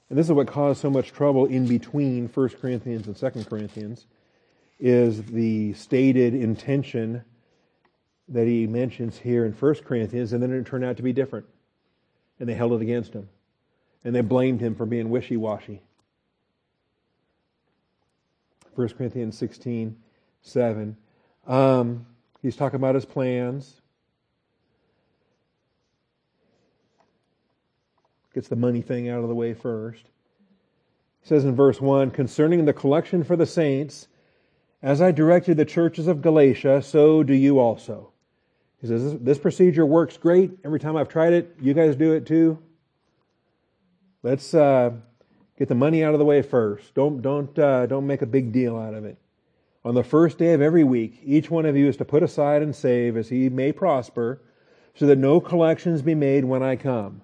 [0.09, 4.05] And this is what caused so much trouble in between 1 Corinthians and 2 Corinthians,
[4.79, 7.23] is the stated intention
[8.29, 11.45] that he mentions here in 1 Corinthians, and then it turned out to be different.
[12.39, 13.27] And they held it against him.
[14.03, 15.81] And they blamed him for being wishy washy.
[18.75, 19.97] 1 Corinthians 16,
[20.41, 20.97] 7.
[21.47, 22.05] Um,
[22.43, 23.81] he's talking about his plans.
[28.35, 30.03] Gets the money thing out of the way first.
[31.21, 34.07] He says in verse 1 Concerning the collection for the saints,
[34.83, 38.11] as I directed the churches of Galatia, so do you also.
[38.79, 40.51] He says, This, procedure works great.
[40.63, 42.59] Every time I've tried it, you guys do it too.
[44.21, 44.53] Let's.
[44.53, 44.91] Uh,
[45.57, 46.93] Get the money out of the way first.
[46.93, 49.17] Don't, don't, uh, don't make a big deal out of it.
[49.85, 52.61] On the first day of every week, each one of you is to put aside
[52.61, 54.41] and save as he may prosper,
[54.95, 57.21] so that no collections be made when I come.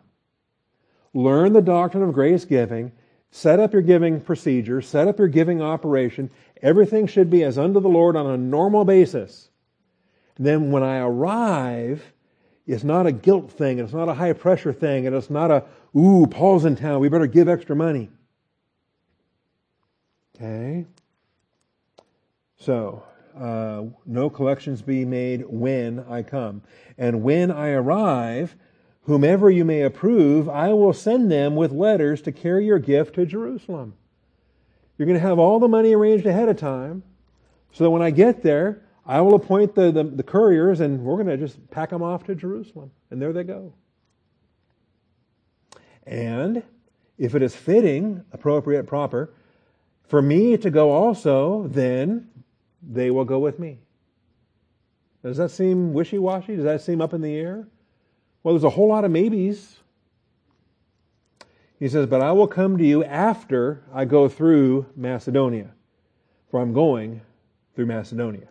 [1.13, 2.91] learn the doctrine of grace giving,
[3.31, 6.29] set up your giving procedure, set up your giving operation.
[6.61, 9.49] Everything should be as unto the Lord on a normal basis.
[10.37, 12.03] Then when I arrive,
[12.67, 15.51] it's not a guilt thing, and it's not a high pressure thing, and it's not
[15.51, 15.63] a,
[15.97, 18.09] ooh, Paul's in town, we better give extra money.
[20.35, 20.85] Okay?
[22.59, 23.03] So,
[23.39, 26.61] uh, no collections be made when I come.
[26.97, 28.55] And when I arrive,
[29.03, 33.25] whomever you may approve, I will send them with letters to carry your gift to
[33.25, 33.93] Jerusalem.
[34.97, 37.03] You're going to have all the money arranged ahead of time,
[37.71, 41.15] so that when I get there, I will appoint the, the, the couriers and we're
[41.15, 42.91] going to just pack them off to Jerusalem.
[43.09, 43.73] And there they go.
[46.05, 46.63] And
[47.17, 49.33] if it is fitting, appropriate, proper,
[50.07, 52.27] for me to go also, then
[52.81, 53.79] they will go with me.
[55.23, 56.55] Does that seem wishy washy?
[56.55, 57.67] Does that seem up in the air?
[58.43, 59.77] Well, there's a whole lot of maybes.
[61.79, 65.71] He says, But I will come to you after I go through Macedonia,
[66.49, 67.21] for I'm going
[67.75, 68.47] through Macedonia.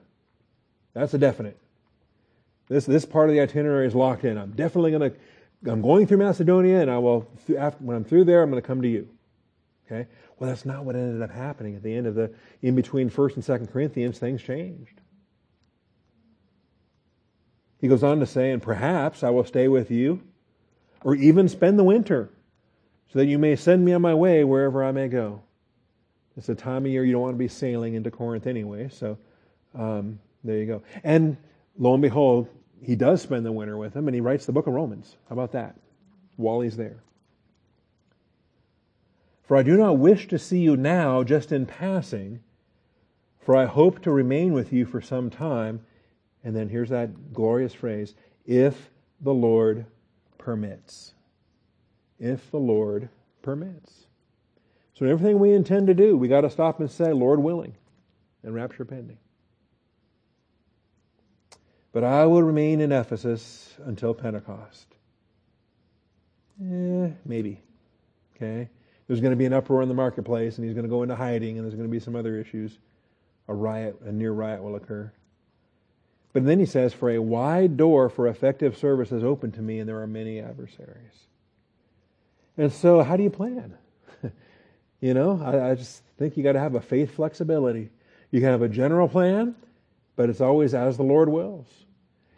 [0.94, 1.58] That's a definite.
[2.68, 4.36] This, this part of the itinerary is locked in.
[4.36, 7.20] I'm definitely going to, I'm going through Macedonia, and I will,
[7.78, 9.08] when I'm through there, I'm going to come to you.
[9.90, 10.06] Okay?
[10.38, 12.30] Well, that's not what ended up happening at the end of the,
[12.62, 15.00] in between 1st and 2nd Corinthians, things changed.
[17.80, 20.20] He goes on to say, and perhaps I will stay with you,
[21.02, 22.28] or even spend the winter,
[23.12, 25.40] so that you may send me on my way wherever I may go.
[26.36, 29.16] It's a time of year you don't want to be sailing into Corinth anyway, so
[29.74, 30.82] um, there you go.
[31.02, 31.36] And
[31.78, 32.48] lo and behold,
[32.82, 35.16] he does spend the winter with them, and he writes the book of Romans.
[35.28, 35.76] How about that?
[36.36, 37.02] While he's there.
[39.48, 42.40] For I do not wish to see you now just in passing,
[43.40, 45.80] for I hope to remain with you for some time.
[46.44, 48.90] And then here's that glorious phrase if
[49.22, 49.86] the Lord
[50.36, 51.14] permits.
[52.20, 53.08] If the Lord
[53.40, 54.04] permits.
[54.92, 57.74] So, in everything we intend to do, we got to stop and say, Lord willing,
[58.42, 59.16] and rapture pending.
[61.92, 64.88] But I will remain in Ephesus until Pentecost.
[66.60, 67.62] Eh, maybe.
[68.36, 68.68] Okay?
[69.08, 71.16] There's going to be an uproar in the marketplace and he's going to go into
[71.16, 72.78] hiding and there's going to be some other issues.
[73.48, 75.10] A riot, a near riot will occur.
[76.34, 79.80] But then he says, For a wide door for effective service is open to me
[79.80, 81.24] and there are many adversaries.
[82.58, 83.74] And so, how do you plan?
[85.00, 87.88] you know, I, I just think you got to have a faith flexibility.
[88.30, 89.54] You can have a general plan,
[90.16, 91.66] but it's always as the Lord wills.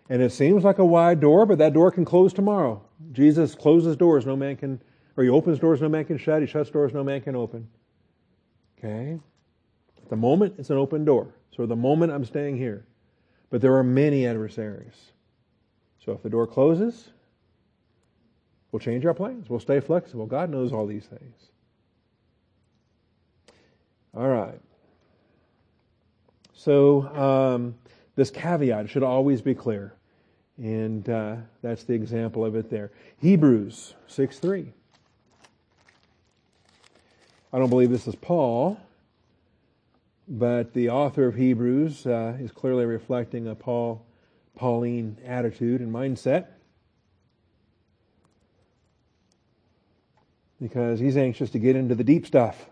[0.08, 2.82] And it seems like a wide door, but that door can close tomorrow.
[3.10, 4.80] Jesus closes doors no man can
[5.20, 7.68] or he opens doors no man can shut, he shuts doors no man can open.
[8.78, 9.20] Okay?
[10.02, 11.34] At the moment, it's an open door.
[11.54, 12.86] So the moment I'm staying here.
[13.50, 15.12] But there are many adversaries.
[16.02, 17.10] So if the door closes,
[18.72, 19.50] we'll change our plans.
[19.50, 20.24] We'll stay flexible.
[20.24, 21.50] God knows all these things.
[24.16, 24.58] All right.
[26.54, 27.74] So um,
[28.16, 29.92] this caveat should always be clear.
[30.56, 32.90] And uh, that's the example of it there.
[33.18, 34.72] Hebrews 6 3.
[37.52, 38.80] I don't believe this is Paul,
[40.28, 44.06] but the author of Hebrews uh, is clearly reflecting a Paul
[44.54, 46.46] Pauline attitude and mindset.
[50.62, 52.66] Because he's anxious to get into the deep stuff.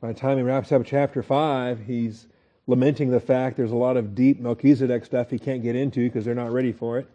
[0.00, 2.28] By the time he wraps up chapter 5, he's
[2.66, 6.24] lamenting the fact there's a lot of deep Melchizedek stuff he can't get into because
[6.24, 7.08] they're not ready for it.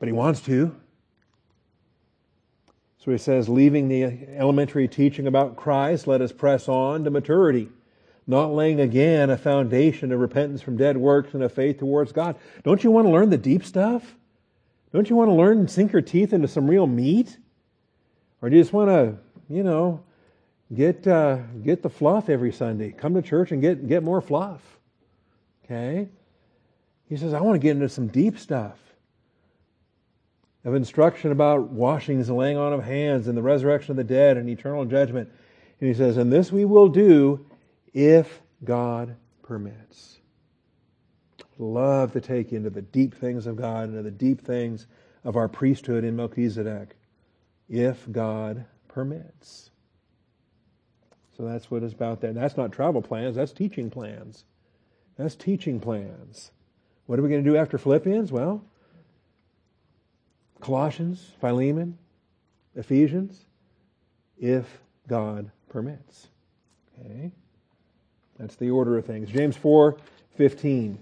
[0.00, 0.74] But he wants to.
[3.06, 4.02] So he says, leaving the
[4.36, 7.68] elementary teaching about Christ, let us press on to maturity,
[8.26, 12.34] not laying again a foundation of repentance from dead works and of faith towards God.
[12.64, 14.16] Don't you want to learn the deep stuff?
[14.92, 17.38] Don't you want to learn and sink your teeth into some real meat?
[18.42, 19.16] Or do you just want to,
[19.48, 20.02] you know,
[20.74, 22.90] get uh, get the fluff every Sunday?
[22.90, 24.62] Come to church and get get more fluff.
[25.64, 26.08] Okay?
[27.08, 28.80] He says, I want to get into some deep stuff
[30.66, 34.36] of instruction about washings and laying on of hands and the resurrection of the dead
[34.36, 35.30] and eternal judgment.
[35.80, 37.46] And he says, And this we will do
[37.94, 40.18] if God permits.
[41.56, 44.88] Love to take into the deep things of God, into the deep things
[45.22, 46.96] of our priesthood in Melchizedek,
[47.68, 49.70] if God permits.
[51.36, 52.32] So that's what it's about there.
[52.32, 54.44] That's not travel plans, that's teaching plans.
[55.16, 56.50] That's teaching plans.
[57.06, 58.32] What are we going to do after Philippians?
[58.32, 58.64] Well,
[60.66, 61.96] Colossians, Philemon,
[62.74, 63.44] Ephesians,
[64.36, 66.26] if God permits.
[66.98, 67.30] Okay?
[68.36, 69.30] That's the order of things.
[69.30, 69.96] James 4
[70.36, 70.98] 15.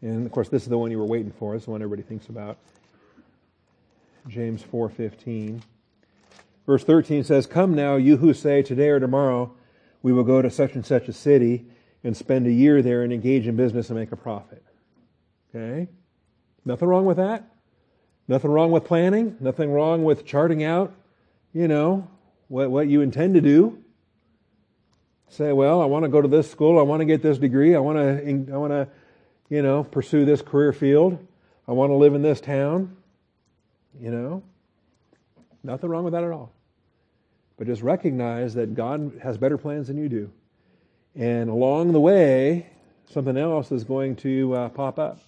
[0.00, 1.52] And of course, this is the one you were waiting for.
[1.52, 2.56] This is the one everybody thinks about.
[4.28, 5.60] James 4:15.
[6.66, 9.52] Verse 13 says, "Come now, you who say today or tomorrow
[10.02, 11.66] we will go to such and such a city
[12.02, 14.64] and spend a year there and engage in business and make a profit."
[15.54, 15.88] Okay?
[16.64, 17.49] Nothing wrong with that.
[18.30, 20.94] Nothing wrong with planning, nothing wrong with charting out,
[21.52, 22.06] you know,
[22.46, 23.82] what what you intend to do.
[25.28, 27.74] Say, well, I want to go to this school, I want to get this degree,
[27.74, 28.86] I want to I want to,
[29.48, 31.18] you know, pursue this career field.
[31.66, 32.96] I want to live in this town.
[34.00, 34.42] You know?
[35.64, 36.52] Nothing wrong with that at all.
[37.58, 40.30] But just recognize that God has better plans than you do.
[41.16, 42.68] And along the way,
[43.10, 45.18] something else is going to uh, pop up.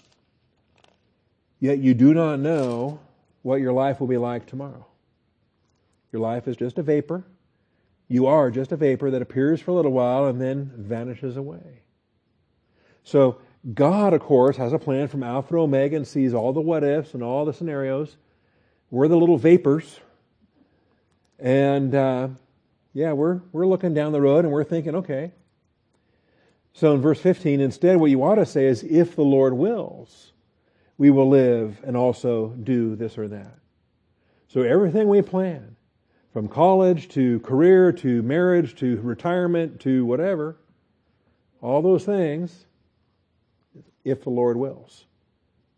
[1.63, 2.99] Yet you do not know
[3.43, 4.85] what your life will be like tomorrow.
[6.11, 7.23] Your life is just a vapor.
[8.09, 11.83] You are just a vapor that appears for a little while and then vanishes away.
[13.05, 13.39] So,
[13.75, 16.83] God, of course, has a plan from Alpha to Omega and sees all the what
[16.83, 18.17] ifs and all the scenarios.
[18.91, 20.01] We're the little vapors.
[21.39, 22.29] And uh,
[22.93, 25.31] yeah, we're, we're looking down the road and we're thinking, okay.
[26.73, 30.32] So in verse 15, instead, what you ought to say is, if the Lord wills,
[30.99, 33.59] we will live and also do this or that.
[34.49, 35.77] So everything we plan,
[36.33, 40.57] from college to career to marriage to retirement to whatever,
[41.61, 42.67] all those things,
[44.05, 45.05] if the Lord wills.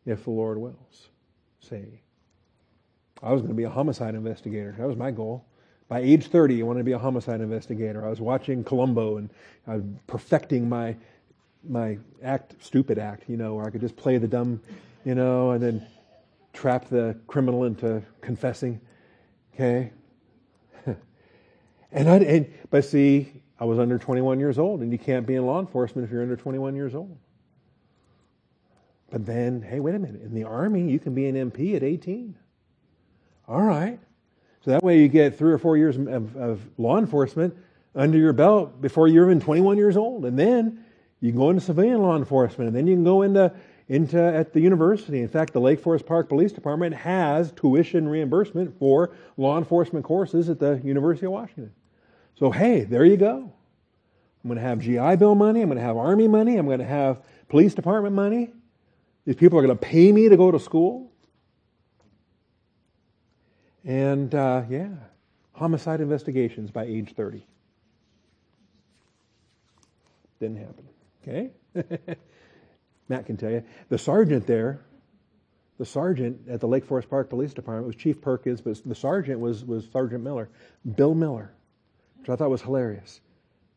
[0.07, 1.09] If the Lord wills.
[1.61, 2.01] Say,
[3.23, 4.75] I was going to be a homicide investigator.
[4.79, 5.45] That was my goal.
[5.89, 8.05] By age 30, I wanted to be a homicide investigator.
[8.05, 9.31] I was watching Columbo and
[9.67, 10.97] I was perfecting my
[11.69, 14.61] my act, stupid act, you know, where I could just play the dumb,
[15.05, 15.87] you know, and then
[16.53, 18.81] trap the criminal into confessing.
[19.55, 19.93] Okay.
[21.93, 25.35] and I, and, but see, I was under 21 years old, and you can't be
[25.35, 27.17] in law enforcement if you're under 21 years old.
[29.11, 30.23] But then, hey, wait a minute.
[30.23, 32.35] In the Army, you can be an MP at 18.
[33.47, 34.01] All right.
[34.65, 37.55] So that way you get three or four years of, of, law enforcement
[37.95, 40.25] under your belt before you're even 21 years old.
[40.25, 40.85] And then
[41.21, 43.53] you can go into civilian law enforcement and then you can go into,
[43.89, 45.21] into at the university.
[45.21, 50.49] In fact, the Lake Forest Park Police Department has tuition reimbursement for law enforcement courses
[50.49, 51.73] at the University of Washington.
[52.39, 53.53] So hey, there you go.
[54.43, 55.63] I'm going to have GI Bill money.
[55.63, 56.57] I'm going to have Army money.
[56.57, 58.53] I'm going to have police department money.
[59.25, 61.11] These people are going to pay me to go to school.
[63.85, 64.89] And uh, yeah,
[65.53, 67.47] homicide investigations by age 30.
[70.41, 70.89] Didn't happen.
[71.23, 71.51] Okay?
[73.09, 73.63] Matt can tell you.
[73.89, 74.81] The sergeant there,
[75.79, 79.41] the sergeant at the Lake Forest Park Police Department was Chief Perkins, but the sergeant
[79.41, 80.49] was, was Sergeant Miller,
[80.97, 81.53] Bill Miller,
[82.19, 83.21] which I thought was hilarious.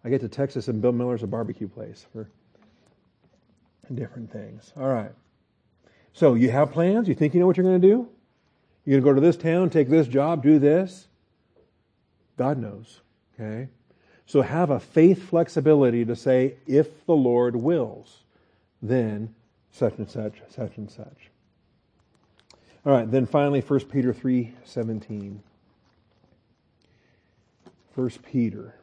[0.03, 2.29] I get to Texas and Bill Miller's a barbecue place for
[3.93, 4.71] different things.
[4.77, 5.11] All right.
[6.13, 7.07] So you have plans?
[7.07, 8.09] You think you know what you're going to do?
[8.85, 11.07] You're going to go to this town, take this job, do this.
[12.37, 13.01] God knows.
[13.33, 13.69] Okay?
[14.25, 18.23] So have a faith flexibility to say, if the Lord wills,
[18.81, 19.33] then
[19.71, 21.29] such and such, such and such.
[22.85, 25.43] All right, then finally 1 Peter 3 17.
[27.95, 28.75] 1 Peter.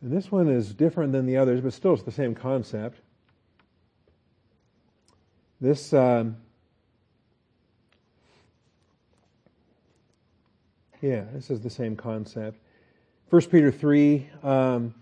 [0.00, 2.98] And this one is different than the others, but still it's the same concept.
[5.60, 6.36] This um,
[11.02, 12.58] yeah, this is the same concept.
[13.28, 14.94] 1 Peter 3, um,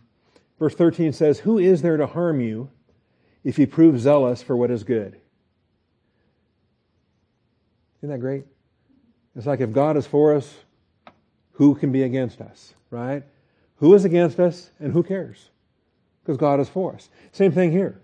[0.58, 2.70] verse 13 says, Who is there to harm you
[3.44, 5.20] if you prove zealous for what is good?
[8.00, 8.44] Isn't that great?
[9.36, 10.54] It's like if God is for us,
[11.52, 13.22] who can be against us, right?
[13.76, 15.50] Who is against us and who cares?
[16.22, 17.10] Because God is for us.
[17.32, 18.00] Same thing here.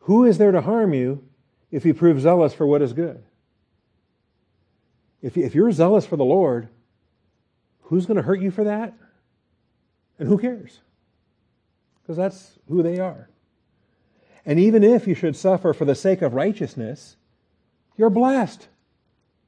[0.00, 1.24] Who is there to harm you
[1.70, 3.22] if you prove zealous for what is good?
[5.22, 6.68] If, if you're zealous for the Lord,
[7.86, 8.94] who's going to hurt you for that?
[10.18, 10.80] And who cares?
[12.02, 13.28] Because that's who they are.
[14.44, 17.16] And even if you should suffer for the sake of righteousness,
[17.96, 18.68] you're blessed.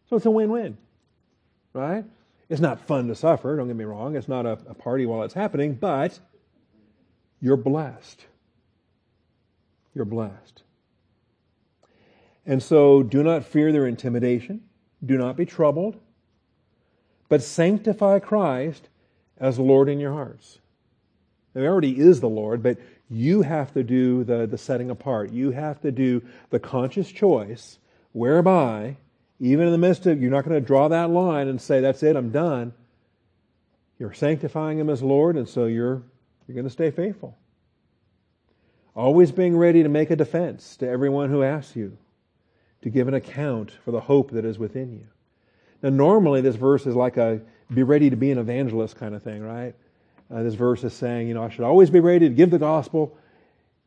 [0.09, 0.76] So it's a win win.
[1.72, 2.05] Right?
[2.49, 4.16] It's not fun to suffer, don't get me wrong.
[4.16, 6.18] It's not a, a party while it's happening, but
[7.41, 8.24] you're blessed.
[9.95, 10.62] You're blessed.
[12.47, 14.62] And so do not fear their intimidation.
[15.05, 16.01] Do not be troubled,
[17.29, 18.89] but sanctify Christ
[19.39, 20.59] as Lord in your hearts.
[21.55, 22.79] Now, he already is the Lord, but
[23.11, 25.33] you have to do the, the setting apart.
[25.33, 27.79] You have to do the conscious choice
[28.12, 28.97] whereby
[29.41, 32.03] even in the midst of, you're not going to draw that line and say, that's
[32.03, 32.72] it, I'm done.
[33.99, 36.03] You're sanctifying him as Lord, and so you're,
[36.47, 37.37] you're going to stay faithful.
[38.99, 41.97] always being ready to make a defense to everyone who asks you,
[42.83, 45.07] to give an account for the hope that is within you.
[45.83, 47.41] Now, normally this verse is like a
[47.72, 49.74] be ready to be an evangelist kind of thing, right?
[50.31, 52.59] Uh, this verse is saying, you know, I should always be ready to give the
[52.59, 53.16] gospel.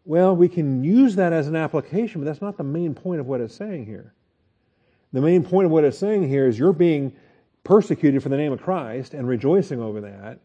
[0.05, 3.27] Well, we can use that as an application, but that's not the main point of
[3.27, 4.13] what it's saying here.
[5.13, 7.13] The main point of what it's saying here is you're being
[7.63, 10.39] persecuted for the name of Christ and rejoicing over that.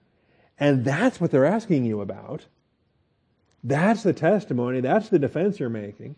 [0.59, 2.47] And that's what they're asking you about.
[3.65, 4.81] That's the testimony.
[4.81, 6.17] That's the defense you're making.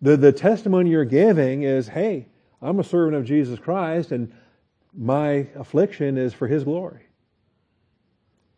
[0.00, 2.26] The, the testimony you're giving is, hey,
[2.62, 4.32] I'm a servant of Jesus Christ and
[4.96, 7.00] my affliction is for his glory.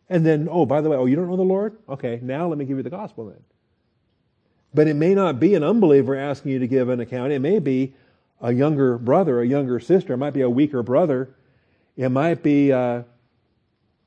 [0.09, 1.79] And then, oh, by the way, oh, you don't know the Lord?
[1.89, 3.43] Okay, now let me give you the gospel then.
[4.73, 7.33] But it may not be an unbeliever asking you to give an account.
[7.33, 7.95] It may be
[8.41, 10.13] a younger brother, a younger sister.
[10.13, 11.35] It might be a weaker brother.
[11.97, 13.03] It might be uh,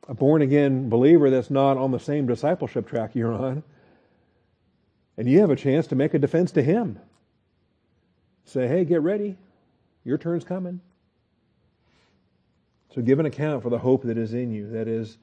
[0.07, 3.63] a born again believer that's not on the same discipleship track you're on.
[5.17, 6.99] And you have a chance to make a defense to him.
[8.45, 9.35] Say, hey, get ready.
[10.05, 10.81] Your turn's coming.
[12.93, 15.17] So give an account for the hope that is in you, that is,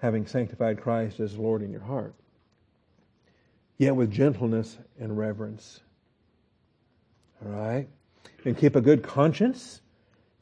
[0.00, 2.14] having sanctified Christ as Lord in your heart.
[3.78, 5.80] Yet with gentleness and reverence.
[7.44, 7.88] All right?
[8.44, 9.80] And keep a good conscience,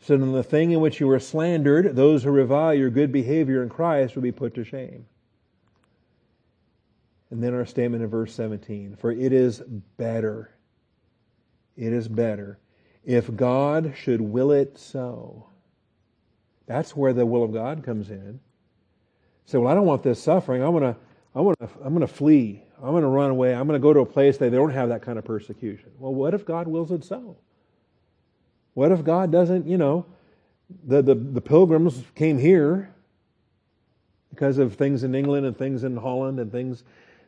[0.00, 3.12] so that in the thing in which you were slandered, those who revile your good
[3.12, 5.06] behavior in Christ will be put to shame.
[7.30, 9.60] And then our statement in verse 17 For it is
[9.96, 10.50] better,
[11.76, 12.58] it is better,
[13.04, 15.48] if God should will it so
[16.66, 18.40] that's where the will of God comes in.
[19.46, 20.62] Say, well, I don't want this suffering.
[20.62, 20.96] I'm gonna,
[21.34, 22.62] I'm gonna, I'm gonna flee.
[22.82, 23.54] I'm gonna run away.
[23.54, 25.90] I'm gonna go to a place that they don't have that kind of persecution.
[25.98, 27.36] Well, what if God wills it so?
[28.74, 30.06] What if God doesn't, you know,
[30.86, 32.92] the, the, the pilgrims came here
[34.30, 36.82] because of things in England and things in Holland and things,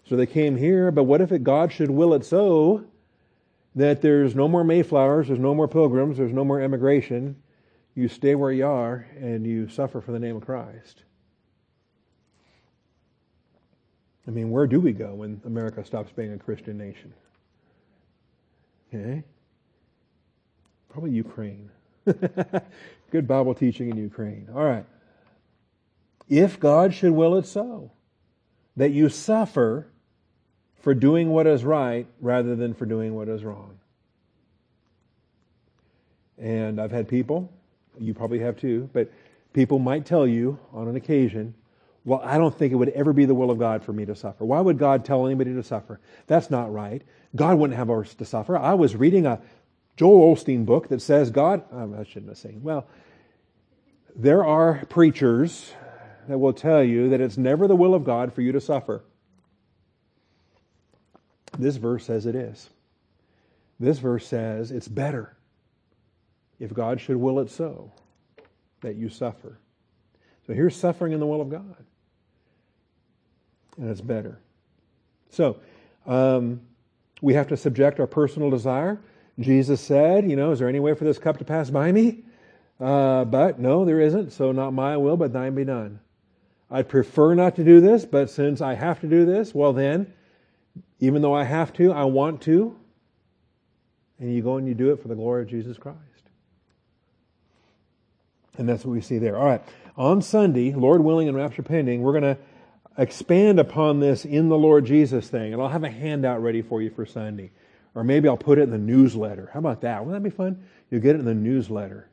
[0.08, 2.84] so they came here, but what if it, God should will it so
[3.76, 7.36] that there's no more Mayflowers, there's no more pilgrims, there's no more immigration,
[7.96, 11.02] you stay where you are and you suffer for the name of Christ.
[14.28, 17.14] I mean, where do we go when America stops being a Christian nation?
[18.92, 19.24] Okay?
[20.90, 21.70] Probably Ukraine.
[23.10, 24.48] Good Bible teaching in Ukraine.
[24.54, 24.84] All right.
[26.28, 27.92] If God should will it so,
[28.76, 29.86] that you suffer
[30.80, 33.78] for doing what is right rather than for doing what is wrong.
[36.36, 37.50] And I've had people
[37.98, 39.10] you probably have too, but
[39.52, 41.54] people might tell you on an occasion,
[42.04, 44.14] well, I don't think it would ever be the will of God for me to
[44.14, 44.44] suffer.
[44.44, 45.98] Why would God tell anybody to suffer?
[46.26, 47.02] That's not right.
[47.34, 48.56] God wouldn't have us to suffer.
[48.56, 49.40] I was reading a
[49.96, 52.86] Joel Osteen book that says God, oh, I shouldn't have said, well,
[54.14, 55.72] there are preachers
[56.28, 59.02] that will tell you that it's never the will of God for you to suffer.
[61.58, 62.70] This verse says it is.
[63.80, 65.35] This verse says it's better
[66.58, 67.92] if God should will it so,
[68.80, 69.58] that you suffer.
[70.46, 71.84] So here's suffering in the will of God.
[73.78, 74.38] And it's better.
[75.30, 75.58] So,
[76.06, 76.60] um,
[77.20, 79.00] we have to subject our personal desire.
[79.38, 82.24] Jesus said, you know, is there any way for this cup to pass by me?
[82.80, 84.32] Uh, but no, there isn't.
[84.32, 86.00] So not my will, but thine be done.
[86.70, 90.12] I'd prefer not to do this, but since I have to do this, well then,
[91.00, 92.76] even though I have to, I want to.
[94.18, 96.15] And you go and you do it for the glory of Jesus Christ.
[98.58, 99.36] And that's what we see there.
[99.36, 99.62] All right.
[99.96, 102.38] On Sunday, Lord willing and rapture pending, we're going to
[102.98, 105.52] expand upon this in the Lord Jesus thing.
[105.52, 107.50] And I'll have a handout ready for you for Sunday.
[107.94, 109.50] Or maybe I'll put it in the newsletter.
[109.52, 110.04] How about that?
[110.04, 110.62] Wouldn't that be fun?
[110.90, 112.08] You'll get it in the newsletter.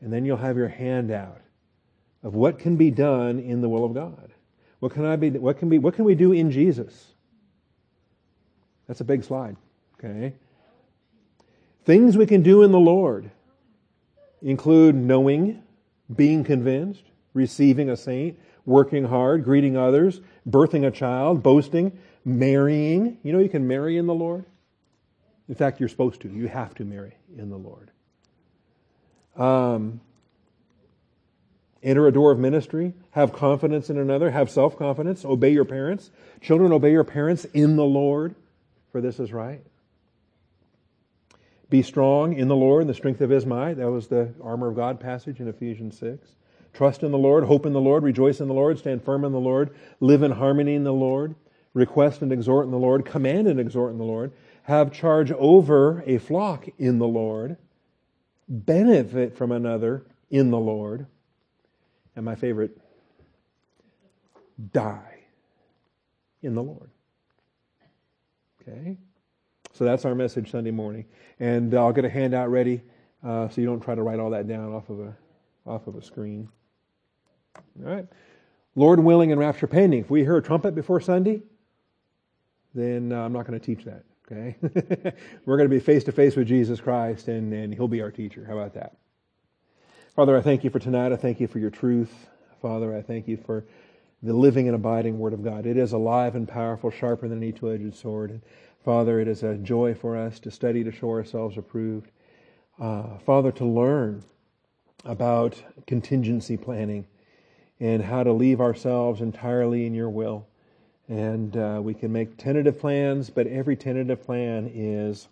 [0.00, 1.40] And then you'll have your handout
[2.22, 4.30] of what can be done in the will of God.
[4.80, 7.12] What can I be what can be what can we do in Jesus?
[8.86, 9.56] That's a big slide.
[9.98, 10.34] Okay.
[11.84, 13.30] Things we can do in the Lord
[14.44, 15.62] include knowing,
[16.14, 23.18] being convinced, receiving a saint, working hard, greeting others, birthing a child, boasting, marrying.
[23.22, 24.44] You know, you can marry in the Lord.
[25.48, 26.28] In fact, you're supposed to.
[26.28, 27.90] You have to marry in the Lord.
[29.36, 30.00] Um,
[31.82, 36.10] enter a door of ministry, have confidence in another, have self confidence, obey your parents.
[36.40, 38.34] Children, obey your parents in the Lord,
[38.92, 39.64] for this is right.
[41.74, 43.78] Be strong in the Lord and the strength of his might.
[43.78, 46.36] That was the armor of God passage in Ephesians 6.
[46.72, 49.32] Trust in the Lord, hope in the Lord, rejoice in the Lord, stand firm in
[49.32, 51.34] the Lord, live in harmony in the Lord,
[51.72, 54.30] request and exhort in the Lord, command and exhort in the Lord,
[54.62, 57.56] have charge over a flock in the Lord,
[58.48, 61.08] benefit from another in the Lord,
[62.14, 62.78] and my favorite,
[64.72, 65.24] die
[66.40, 66.90] in the Lord.
[68.62, 68.96] Okay?
[69.74, 71.04] So that's our message Sunday morning.
[71.40, 72.80] And I'll get a handout ready
[73.26, 75.16] uh, so you don't try to write all that down off of a,
[75.66, 76.48] off of a screen.
[77.84, 78.06] All right.
[78.76, 80.00] Lord willing and rapture pending.
[80.00, 81.42] If we hear a trumpet before Sunday,
[82.72, 84.04] then uh, I'm not going to teach that.
[84.30, 84.56] Okay?
[85.44, 88.12] We're going to be face to face with Jesus Christ, and, and He'll be our
[88.12, 88.44] teacher.
[88.46, 88.96] How about that?
[90.14, 91.12] Father, I thank you for tonight.
[91.12, 92.12] I thank you for your truth.
[92.62, 93.64] Father, I thank you for
[94.22, 95.66] the living and abiding Word of God.
[95.66, 98.30] It is alive and powerful, sharper than any two edged sword.
[98.30, 98.40] And
[98.84, 102.10] Father, it is a joy for us to study to show ourselves approved.
[102.78, 104.22] Uh, Father, to learn
[105.06, 107.06] about contingency planning
[107.80, 110.46] and how to leave ourselves entirely in your will.
[111.08, 115.28] And uh, we can make tentative plans, but every tentative plan is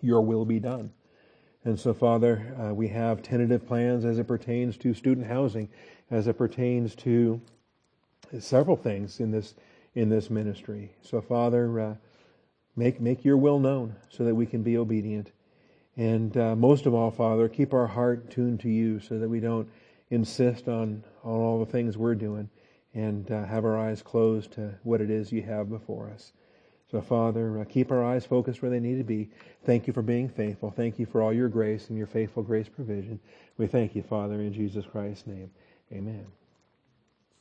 [0.00, 0.92] your will be done.
[1.66, 5.68] And so, Father, uh, we have tentative plans as it pertains to student housing,
[6.10, 7.38] as it pertains to
[8.40, 9.52] several things in this
[9.94, 10.90] in this ministry.
[11.02, 11.94] So, Father, uh,
[12.76, 15.32] make make your will known so that we can be obedient,
[15.96, 19.40] and uh, most of all, Father, keep our heart tuned to you so that we
[19.40, 19.68] don't
[20.10, 22.48] insist on on all the things we're doing
[22.94, 26.32] and uh, have our eyes closed to what it is you have before us.
[26.90, 29.30] So, Father, uh, keep our eyes focused where they need to be.
[29.64, 30.70] Thank you for being faithful.
[30.70, 33.18] Thank you for all your grace and your faithful grace provision.
[33.56, 35.50] We thank you, Father, in Jesus Christ's name.
[35.90, 36.26] Amen.